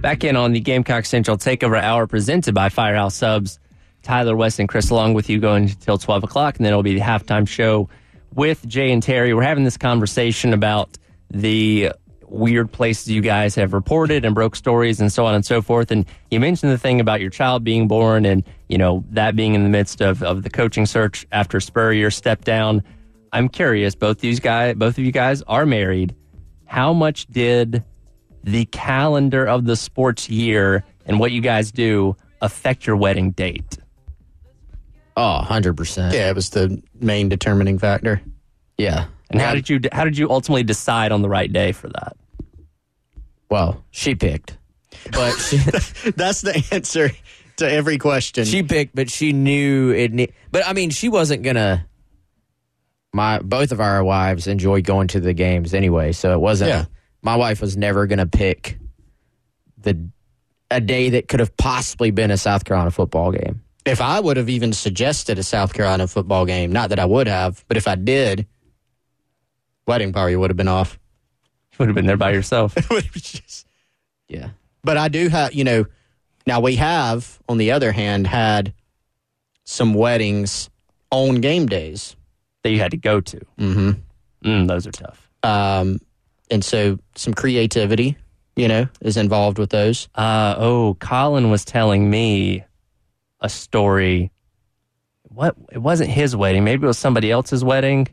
[0.00, 3.58] Back in on the Gamecock Central Takeover Hour presented by Firehouse Subs.
[4.02, 6.94] Tyler, Wes, and Chris along with you going until 12 o'clock, and then it'll be
[6.94, 7.88] the halftime show
[8.34, 9.34] with Jay and Terry.
[9.34, 10.96] We're having this conversation about
[11.30, 11.92] the
[12.30, 15.90] weird places you guys have reported and broke stories and so on and so forth.
[15.90, 19.54] And you mentioned the thing about your child being born and, you know, that being
[19.54, 22.82] in the midst of, of the coaching search after Spurrier stepped down.
[23.32, 26.14] I'm curious, both these guys both of you guys are married.
[26.66, 27.84] How much did
[28.44, 33.78] the calendar of the sports year and what you guys do affect your wedding date?
[35.20, 36.14] Oh, 100%.
[36.14, 38.22] Yeah, it was the main determining factor.
[38.78, 39.08] Yeah.
[39.30, 42.16] And how did you how did you ultimately decide on the right day for that?
[43.50, 44.56] Well, she picked.
[45.12, 45.56] But she,
[46.16, 47.10] That's the answer
[47.58, 48.46] to every question.
[48.46, 50.12] she picked, but she knew it.
[50.12, 51.86] Ne- but I mean, she wasn't gonna.
[53.12, 56.70] My both of our wives enjoyed going to the games anyway, so it wasn't.
[56.70, 56.84] Yeah.
[57.20, 58.78] My wife was never gonna pick
[59.76, 60.08] the
[60.70, 63.62] a day that could have possibly been a South Carolina football game.
[63.86, 67.26] If I would have even suggested a South Carolina football game, not that I would
[67.26, 68.46] have, but if I did,
[69.86, 70.98] wedding party would have been off.
[71.78, 72.74] Would have been there by yourself.
[74.28, 74.50] yeah.
[74.84, 75.86] But I do have, you know,
[76.46, 78.74] now we have, on the other hand, had
[79.64, 80.68] some weddings
[81.10, 82.16] on game days
[82.62, 83.40] that you had to go to.
[83.58, 83.90] Mm-hmm.
[84.44, 85.30] Mm, those are tough.
[85.42, 86.00] Um,
[86.50, 88.16] and so some creativity,
[88.56, 90.08] you know, is involved with those.
[90.14, 92.64] Uh, oh, Colin was telling me
[93.40, 94.30] a story.
[95.24, 95.54] What?
[95.72, 96.64] It wasn't his wedding.
[96.64, 98.08] Maybe it was somebody else's wedding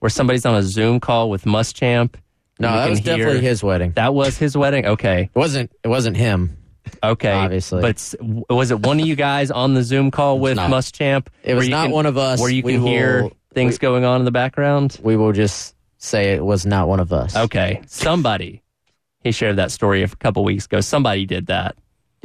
[0.00, 2.14] where somebody's on a Zoom call with Muschamp.
[2.58, 3.92] No, that was hear- definitely his wedding.
[3.92, 4.86] That was his wedding?
[4.86, 5.30] Okay.
[5.34, 5.70] It wasn't.
[5.84, 6.56] It wasn't him.
[7.02, 7.32] Okay.
[7.32, 7.82] Obviously.
[7.82, 8.14] But
[8.48, 10.70] was it one of you guys on the Zoom call with not.
[10.70, 11.26] Muschamp?
[11.42, 12.40] It was not can- one of us.
[12.40, 14.98] Where you We can hear will- things we- going on in the background?
[15.02, 17.36] We will just say it was not one of us.
[17.36, 17.82] Okay.
[17.86, 18.62] Somebody.
[19.24, 20.80] He shared that story a couple weeks ago.
[20.80, 21.76] Somebody did that.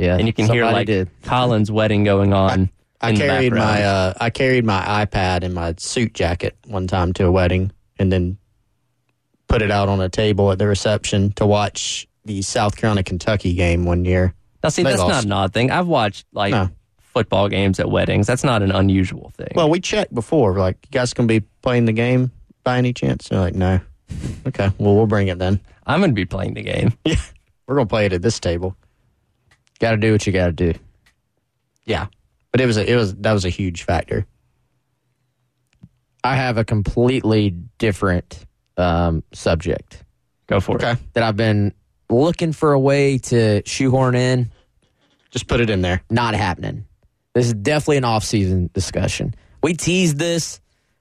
[0.01, 0.17] Yeah.
[0.17, 1.09] And you can hear somebody like did.
[1.23, 2.69] Colin's wedding going on.
[2.99, 6.87] I in the carried my uh, I carried my iPad and my suit jacket one
[6.87, 8.37] time to a wedding, and then
[9.47, 13.53] put it out on a table at the reception to watch the South Carolina Kentucky
[13.53, 14.33] game one year.
[14.63, 15.71] Now, see, They that's not an odd thing.
[15.71, 16.69] I've watched like No.
[16.99, 18.27] football games at weddings.
[18.27, 19.49] That's not an unusual thing.
[19.55, 20.57] Well, we checked before.
[20.57, 22.31] Like, you guys gonna be playing the game
[22.63, 23.29] by any chance?
[23.29, 23.79] They're like, no.
[24.47, 25.59] Okay, well, we'll bring it then.
[25.87, 26.93] I'm going to be playing the game.
[27.05, 27.15] Yeah,
[27.67, 28.75] we're gonna play it at this table.
[29.81, 30.73] Got to do what you got to do.
[31.85, 32.05] Yeah,
[32.51, 34.27] but it was a, it was that was a huge factor.
[36.23, 38.45] I have a completely different
[38.77, 40.03] um, subject
[40.51, 40.97] Go for it.
[41.13, 41.73] That I've been
[42.09, 44.51] looking for a way to shoehorn in.
[45.31, 46.03] just put it in there.
[46.09, 46.85] Not happening.
[47.33, 49.33] This is definitely an off-season discussion.
[49.63, 50.59] We teased this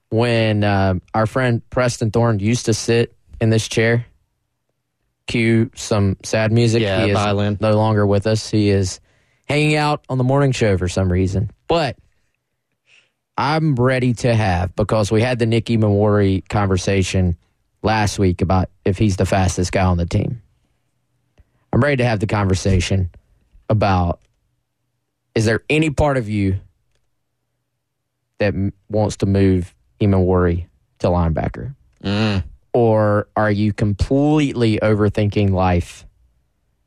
[0.09, 4.05] when um, our friend Preston Thorne used to sit in this chair.
[5.27, 6.81] Cue some sad music.
[6.81, 7.57] Yeah, he is violin.
[7.61, 8.49] no longer with us.
[8.49, 8.99] He is
[9.47, 11.51] hanging out on the morning show for some reason.
[11.67, 11.97] But
[13.37, 17.37] I'm ready to have because we had the Nicky Emmanwori conversation
[17.81, 20.41] last week about if he's the fastest guy on the team.
[21.73, 23.09] I'm ready to have the conversation
[23.69, 24.19] about
[25.33, 26.59] is there any part of you
[28.39, 30.65] that m- wants to move Emmanwori
[30.99, 31.73] to linebacker?
[32.03, 32.43] Mm.
[32.73, 36.05] Or are you completely overthinking life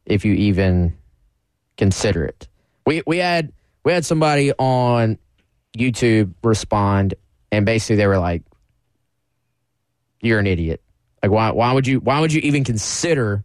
[0.06, 0.96] if you even
[1.76, 2.48] consider it?
[2.86, 3.52] We we had
[3.84, 5.18] we had somebody on
[5.76, 7.14] YouTube respond
[7.52, 8.42] and basically they were like
[10.20, 10.80] you're an idiot.
[11.22, 13.44] Like why why would you why would you even consider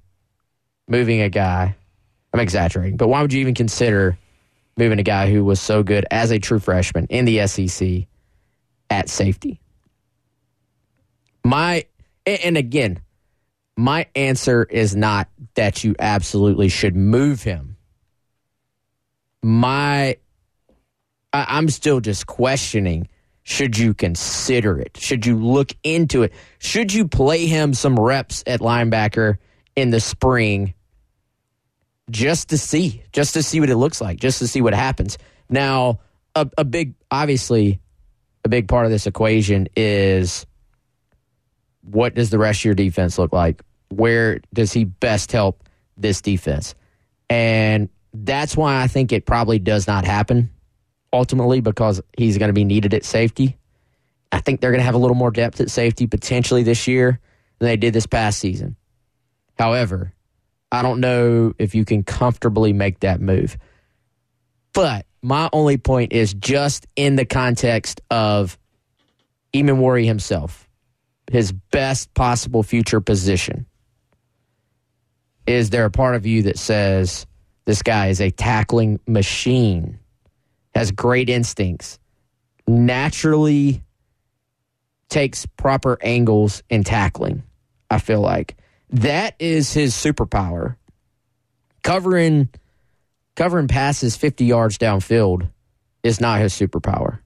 [0.88, 1.76] moving a guy?
[2.34, 4.18] I'm exaggerating, but why would you even consider
[4.78, 8.06] moving a guy who was so good as a true freshman in the SEC
[8.90, 9.60] at safety?
[11.44, 11.86] My
[12.38, 13.02] and again,
[13.78, 17.78] my answer is not that you absolutely should move him.
[19.42, 20.18] My
[21.32, 23.08] I, I'm still just questioning
[23.44, 24.98] should you consider it?
[24.98, 26.34] Should you look into it?
[26.60, 29.38] Should you play him some reps at linebacker
[29.76, 30.76] in the spring
[32.12, 35.18] just to see, just to see what it looks like, just to see what happens?
[35.50, 36.00] Now,
[36.36, 37.80] a, a big, obviously,
[38.46, 40.46] a big part of this equation is
[41.92, 43.62] what does the rest of your defense look like?
[43.90, 45.64] Where does he best help
[45.98, 46.76] this defense?
[47.30, 50.50] And that's why I think it probably does not happen
[51.12, 53.58] ultimately because he's going to be needed at safety.
[54.32, 57.20] I think they're going to have a little more depth at safety potentially this year
[57.58, 58.76] than they did this past season.
[59.58, 60.14] However,
[60.72, 63.58] I don't know if you can comfortably make that move.
[64.74, 68.58] But my only point is just in the context of
[69.54, 70.69] Emmanwori himself,
[71.32, 73.66] his best possible future position.
[75.46, 77.26] Is there a part of you that says
[77.66, 80.00] this guy is a tackling machine,
[80.76, 82.00] has great instincts,
[82.68, 83.84] naturally
[85.10, 87.44] takes proper angles in tackling?
[87.90, 88.58] I feel like
[88.92, 90.76] that is his superpower.
[91.84, 92.50] Covering
[93.36, 95.50] covering passes 50 yards downfield
[96.04, 97.20] is not his superpower.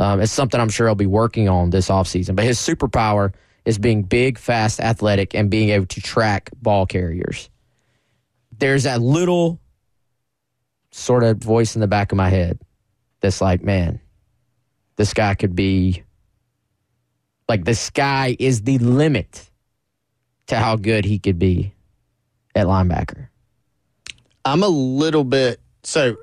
[0.00, 2.34] Um, it's something I'm sure he'll be working on this offseason.
[2.34, 3.34] But his superpower
[3.66, 7.50] is being big, fast, athletic, and being able to track ball carriers.
[8.58, 9.60] There's that little
[10.90, 12.58] sort of voice in the back of my head
[13.20, 14.00] that's like, man,
[14.96, 16.02] this guy could be
[17.46, 19.50] like the sky is the limit
[20.46, 21.74] to how good he could be
[22.54, 23.28] at linebacker.
[24.46, 26.16] I'm a little bit so.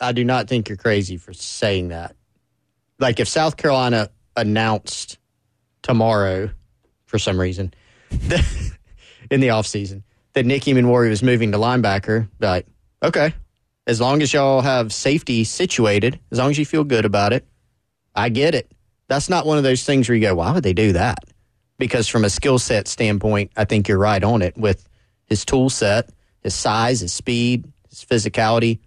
[0.00, 2.16] I do not think you're crazy for saying that.
[3.02, 5.18] Like if South Carolina announced
[5.82, 6.50] tomorrow,
[7.04, 7.74] for some reason,
[8.12, 12.64] in the offseason, that Nicky Eamon was moving to linebacker, like,
[13.02, 13.34] okay,
[13.88, 17.44] As long as y'all have safety situated, as long as you feel good about it,
[18.14, 18.70] I get it.
[19.08, 21.18] That's not one of those things where you go, why would they do that?
[21.78, 24.88] Because from a skill set standpoint, I think you're right on it with
[25.26, 28.78] his tool set, his size, his speed, his physicality.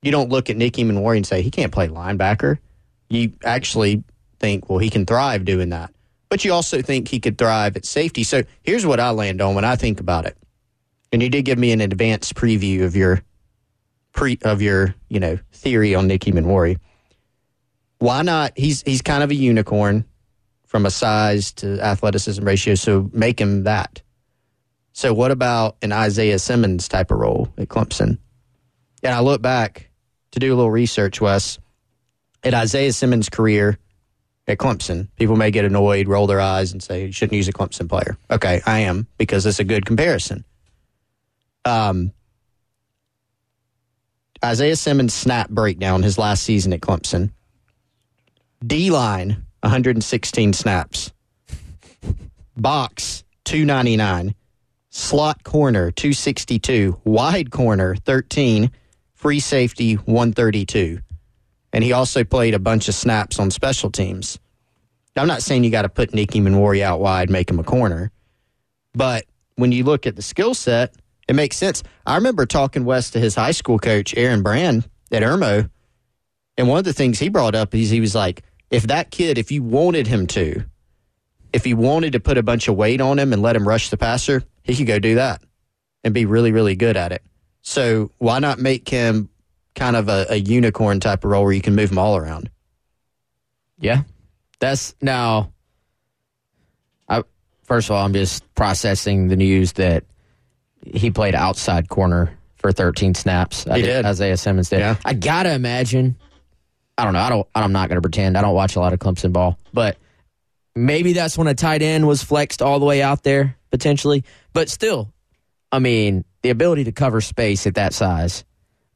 [0.00, 2.60] You don't look at Nicky Eamon and say he can't play linebacker.
[3.08, 4.02] You actually
[4.38, 5.92] think, well, he can thrive doing that.
[6.28, 8.24] But you also think he could thrive at safety.
[8.24, 10.36] So here's what I land on when I think about it.
[11.12, 13.22] And you did give me an advanced preview of your
[14.12, 16.76] pre of your, you know, theory on Nicky Eamon
[17.98, 18.52] Why not?
[18.56, 20.04] He's he's kind of a unicorn
[20.66, 24.02] from a size to athleticism ratio, so make him that.
[24.92, 28.18] So what about an Isaiah Simmons type of role at Clemson?
[29.02, 29.90] And I look back
[30.32, 31.58] to do a little research, Wes,
[32.42, 33.78] at Isaiah Simmons' career
[34.46, 35.08] at Clemson.
[35.16, 38.16] People may get annoyed, roll their eyes, and say you shouldn't use a Clemson player.
[38.30, 40.44] Okay, I am because it's a good comparison.
[41.64, 42.12] Um,
[44.44, 47.32] Isaiah Simmons' snap breakdown his last season at Clemson.
[48.64, 51.12] D line, 116 snaps.
[52.56, 54.34] Box, 299.
[54.90, 57.00] Slot corner, 262.
[57.04, 58.70] Wide corner, 13.
[59.14, 61.00] Free safety, 132
[61.76, 64.38] and he also played a bunch of snaps on special teams.
[65.14, 68.10] I'm not saying you got to put Nick Emmanwori out wide, make him a corner,
[68.94, 70.94] but when you look at the skill set,
[71.28, 71.82] it makes sense.
[72.06, 75.68] I remember talking Wes to his high school coach, Aaron Brand at Irmo,
[76.56, 79.36] and one of the things he brought up is he was like, if that kid,
[79.36, 80.64] if you wanted him to,
[81.52, 83.90] if you wanted to put a bunch of weight on him and let him rush
[83.90, 85.42] the passer, he could go do that
[86.02, 87.22] and be really, really good at it.
[87.60, 89.28] So why not make him
[89.76, 92.50] kind of a, a unicorn type of role where you can move them all around.
[93.78, 94.02] Yeah,
[94.58, 95.52] that's now.
[97.08, 97.22] I
[97.64, 100.04] first of all, I'm just processing the news that
[100.82, 103.64] he played outside corner for 13 snaps.
[103.64, 104.04] He did.
[104.04, 104.80] Isaiah Simmons did.
[104.80, 104.96] Yeah.
[105.04, 106.16] I gotta imagine.
[106.98, 107.20] I don't know.
[107.20, 107.46] I don't.
[107.54, 108.36] I'm not gonna pretend.
[108.38, 109.98] I don't watch a lot of Clemson ball, but
[110.74, 114.24] maybe that's when a tight end was flexed all the way out there potentially.
[114.54, 115.12] But still,
[115.70, 118.44] I mean, the ability to cover space at that size.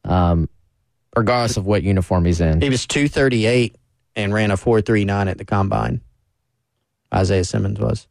[0.03, 0.49] Um,
[1.15, 2.61] regardless of what uniform he's in.
[2.61, 3.75] He was 238
[4.15, 6.01] and ran a 439 at the combine.
[7.13, 8.07] Isaiah Simmons was.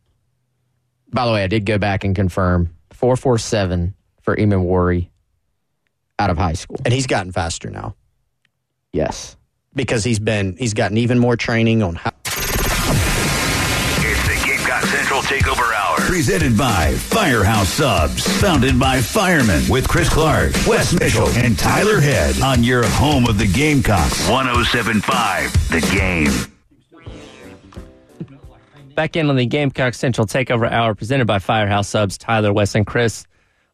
[1.13, 5.09] By the way, I did go back and confirm 447 for Emmanwori
[6.19, 6.77] out of high school.
[6.85, 7.97] And he's gotten faster now.
[8.93, 9.37] Yes.
[9.75, 12.10] Because he's been he's gotten even more training on how
[15.21, 15.97] Gamecock Central Takeover Hour.
[16.07, 18.27] Presented by Firehouse Subs.
[18.41, 23.39] Founded by firemen with Chris Clark, Wes Mitchell, and Tyler Head on your home of
[23.39, 24.29] the Gamecocks.
[24.29, 26.31] 1075 The Game.
[28.95, 32.87] Back in on the Gamecock Central Takeover Hour presented by Firehouse Subs, Tyler, Wes, and
[32.87, 33.27] Chris.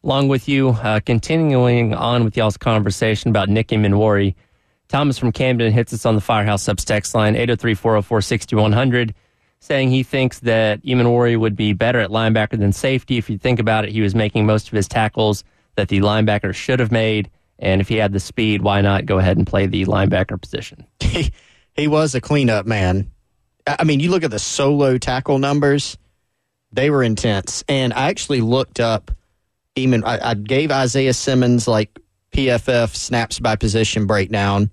[0.03, 4.35] Along with you, uh, continuing on with y'all's conversation about Nick Emmanwori.
[4.87, 9.13] Thomas from Camden hits us on the Firehouse Subs text line, 803 404 6100
[9.59, 13.17] saying he thinks that Emmanwori would be better at linebacker than safety.
[13.17, 15.43] If you think about it, he was making most of his tackles
[15.75, 17.29] that the linebacker should have made.
[17.59, 20.85] And if he had the speed, why not go ahead and play the linebacker position?
[20.99, 21.31] He,
[21.73, 23.11] he was a cleanup man.
[23.65, 25.97] I mean, you look at the solo tackle numbers,
[26.71, 27.63] they were intense.
[27.67, 29.11] And I actually looked up,
[29.75, 31.97] even I, I gave Isaiah Simmons like
[32.31, 34.69] PFF snaps by position breakdown,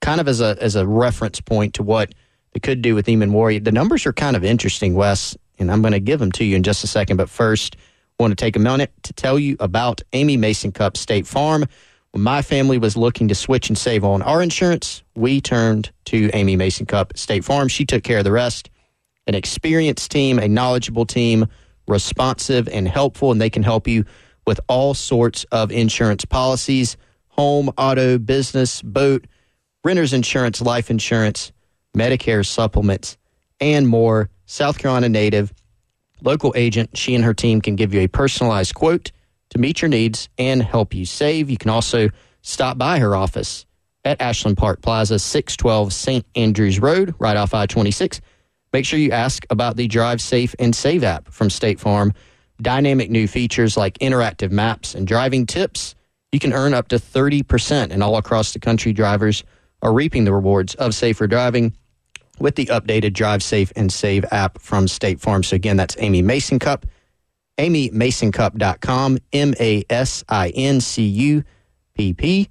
[0.00, 2.14] kind of as a as a reference point to what
[2.54, 3.62] it could do with Emmanwori.
[3.62, 6.56] The numbers are kind of interesting, Wes, and I'm going to give them to you
[6.56, 7.16] in just a second.
[7.16, 7.76] But first,
[8.18, 11.66] I want to take a minute to tell you about Amy Masincupp State Farm.
[12.12, 16.30] When my family was looking to switch and save on our insurance, we turned to
[16.32, 17.66] Amy Masincupp State Farm.
[17.66, 18.70] She took care of the rest.
[19.26, 21.46] An experienced team, a knowledgeable team,
[21.88, 24.04] responsive and helpful, and they can help you
[24.46, 26.96] with all sorts of insurance policies
[27.28, 29.26] home, auto, business, boat,
[29.82, 31.50] renter's insurance, life insurance
[31.96, 33.16] Medicare supplements,
[33.60, 34.30] and more.
[34.46, 35.54] South Carolina native,
[36.20, 36.96] local agent.
[36.96, 39.10] She and her team can give you a personalized quote
[39.50, 41.48] to meet your needs and help you save.
[41.48, 42.10] You can also
[42.42, 43.64] stop by her office
[44.04, 46.26] at Ashland Park Plaza, 612 St.
[46.34, 48.20] Andrews Road, right off I 26.
[48.72, 52.12] Make sure you ask about the Drive Safe and Save app from State Farm.
[52.60, 55.94] Dynamic new features like interactive maps and driving tips.
[56.32, 59.42] You can earn up to 30%, and all across the country, drivers
[59.80, 61.74] are reaping the rewards of safer driving
[62.38, 65.42] with the updated Drive Safe and Save app from State Farm.
[65.42, 66.86] So again, that's Amy Mason Cup,
[67.58, 71.44] amymasincupp.com, M A S I N C U
[71.94, 72.48] P P,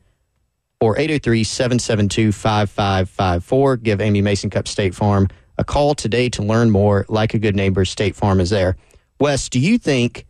[0.79, 3.77] or 803 772 5554.
[3.77, 5.27] Give Amy Masincupp State Farm
[5.57, 7.05] a call today to learn more.
[7.09, 8.75] Like a good neighbor, State Farm is there.
[9.19, 10.25] Wes, do you think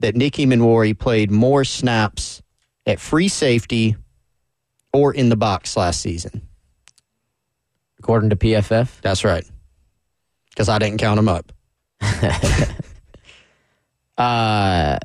[0.00, 2.42] that Nick Emmanwori played more snaps
[2.86, 3.96] at free safety
[4.92, 6.48] or in the box last season?
[8.02, 9.00] According to PFF?
[9.00, 9.48] That's right.
[10.50, 11.52] Because I didn't count them up.
[14.18, 14.98] uh,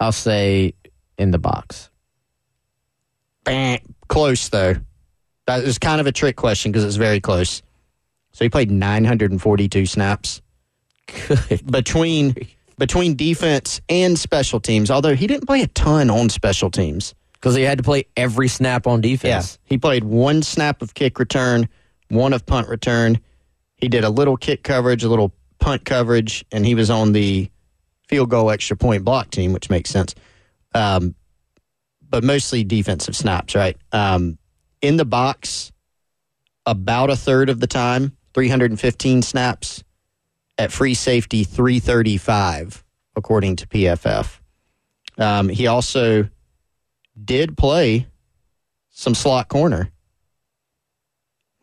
[0.00, 0.72] I'll say
[1.18, 1.90] in the box.
[4.08, 4.76] Close, though.
[5.44, 7.60] That was kind of a trick question because it's very close.
[8.32, 10.40] So he played 942 snaps
[11.66, 12.34] between
[12.78, 14.90] between defense and special teams.
[14.90, 18.48] Although he didn't play a ton on special teams because he had to play every
[18.48, 19.58] snap on defense.
[19.62, 21.68] Yeah, he played one snap of kick return,
[22.08, 23.18] one of punt return.
[23.76, 27.50] He did a little kick coverage, a little punt coverage, and he was on the
[28.08, 30.14] field goal extra point block team, which makes sense.
[30.74, 31.14] Um,
[32.08, 33.76] but mostly defensive snaps, right?
[33.92, 34.36] Um,
[34.82, 35.72] in the box,
[36.66, 39.82] about a third of the time, 315 snaps.
[40.58, 42.84] At free safety, 335,
[43.16, 44.40] according to PFF.
[45.16, 46.28] Um, he also
[47.24, 48.06] did play
[48.90, 49.90] some slot corner,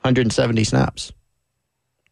[0.01, 1.11] 170 snaps.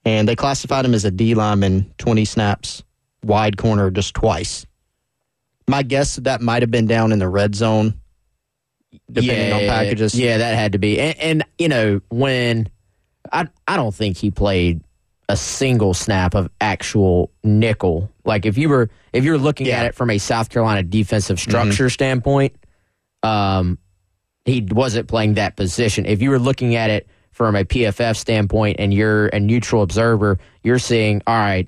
[0.03, 2.83] And they classified him as a D lineman, 20 snaps,
[3.23, 4.65] wide corner just twice.
[5.67, 7.95] My guess that might have been down in the red zone,
[9.11, 10.13] depending yeah, on packages.
[10.13, 10.99] Yeah, that had to be.
[10.99, 12.69] And, and, you know, when
[13.31, 14.81] I I don't think he played
[15.29, 18.11] a single snap of actual nickel.
[18.25, 19.79] Like if you were if you're looking yeah.
[19.79, 21.89] at it from a South Carolina defensive structure mm-hmm.
[21.89, 22.55] standpoint,
[23.23, 23.77] um,
[24.45, 26.05] he wasn't playing that position.
[26.05, 30.37] If you were looking at it from a PFF standpoint and you're a neutral observer,
[30.63, 31.67] you're seeing, all right,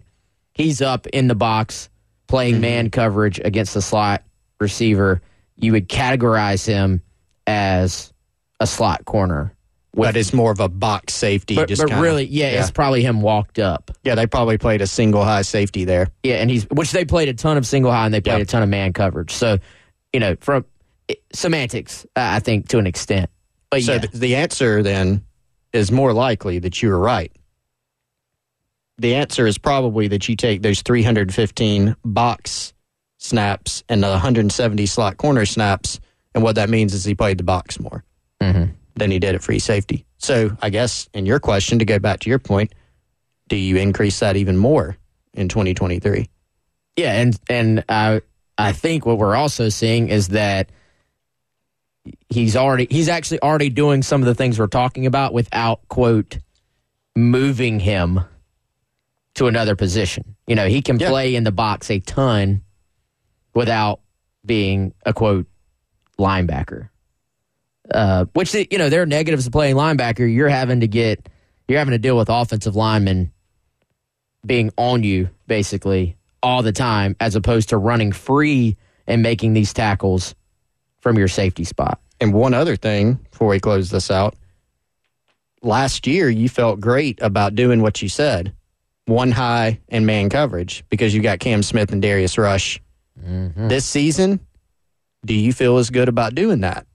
[0.54, 1.90] he's up in the box
[2.28, 2.62] playing mm-hmm.
[2.62, 4.24] man coverage against the slot
[4.60, 5.22] receiver.
[5.56, 7.02] You would categorize him
[7.48, 8.14] as
[8.60, 9.54] a slot corner.
[9.96, 11.56] With, but it's more of a box safety.
[11.56, 13.90] But, but kinda, really, yeah, yeah, it's probably him walked up.
[14.04, 16.10] Yeah, they probably played a single high safety there.
[16.22, 18.48] Yeah, and he's which they played a ton of single high and they played yep.
[18.48, 19.32] a ton of man coverage.
[19.32, 19.58] So,
[20.14, 20.66] you know, from
[21.34, 23.30] semantics, uh, I think to an extent.
[23.70, 24.00] But so yeah.
[24.00, 25.24] the, the answer then
[25.74, 27.32] is more likely that you were right.
[28.98, 32.74] The answer is probably that you take those 315 box
[33.20, 36.00] snaps and the 170 slot corner snaps,
[36.34, 38.04] and what that means is he played the box more.
[38.42, 40.06] Mm-hmm than he did at free safety.
[40.18, 42.74] So I guess in your question, to go back to your point,
[43.48, 44.98] do you increase that even more
[45.34, 46.28] in 2023?
[46.98, 48.22] Yeah, and and I
[48.58, 50.70] I think what we're also seeing is that
[52.30, 56.40] he's already he's actually already doing some of the things we're talking about without quote
[57.16, 58.22] moving him
[59.36, 60.36] to another position.
[60.48, 61.10] You know, he can yeah.
[61.10, 62.62] play in the box a ton
[63.54, 64.02] without
[64.46, 65.48] being a quote
[66.20, 66.90] linebacker.
[67.90, 70.32] Uh, which you know there are negatives to playing linebacker.
[70.32, 71.30] You're having to get
[71.68, 73.32] you're having to deal with offensive linemen
[74.46, 78.78] being on you basically all the time, as opposed to running free
[79.08, 80.36] and making these tackles
[81.08, 82.00] from your safety spot.
[82.20, 84.36] And one other thing before we close this out,
[85.62, 88.54] last year you felt great about doing what you said,
[89.06, 92.82] one high and man coverage because you got Cam Smith and Darius Rush.
[93.24, 93.68] Mm-hmm.
[93.68, 94.40] This season,
[95.26, 96.86] do you feel as good about doing that?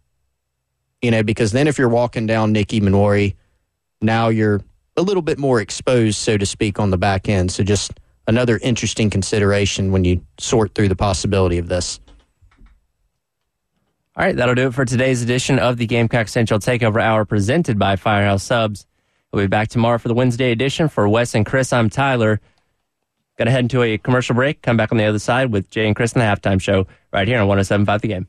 [1.02, 3.34] you know, because then if you're walking down Nicky Emmanwori,
[4.00, 4.62] now you're
[4.96, 7.50] a little bit more exposed, so to speak, on the back end.
[7.50, 7.92] So just
[8.28, 11.98] another interesting consideration when you sort through the possibility of this.
[14.14, 17.78] All right, that'll do it for today's edition of the Gamecock Central Takeover Hour presented
[17.78, 18.86] by Firehouse Subs.
[19.32, 20.90] We'll be back tomorrow for the Wednesday edition.
[20.90, 22.38] For Wes and Chris, I'm Tyler.
[23.38, 24.60] Going to head into a commercial break.
[24.60, 27.26] Come back on the other side with Jay and Chris in the halftime show right
[27.26, 28.28] here on 1075 The Game.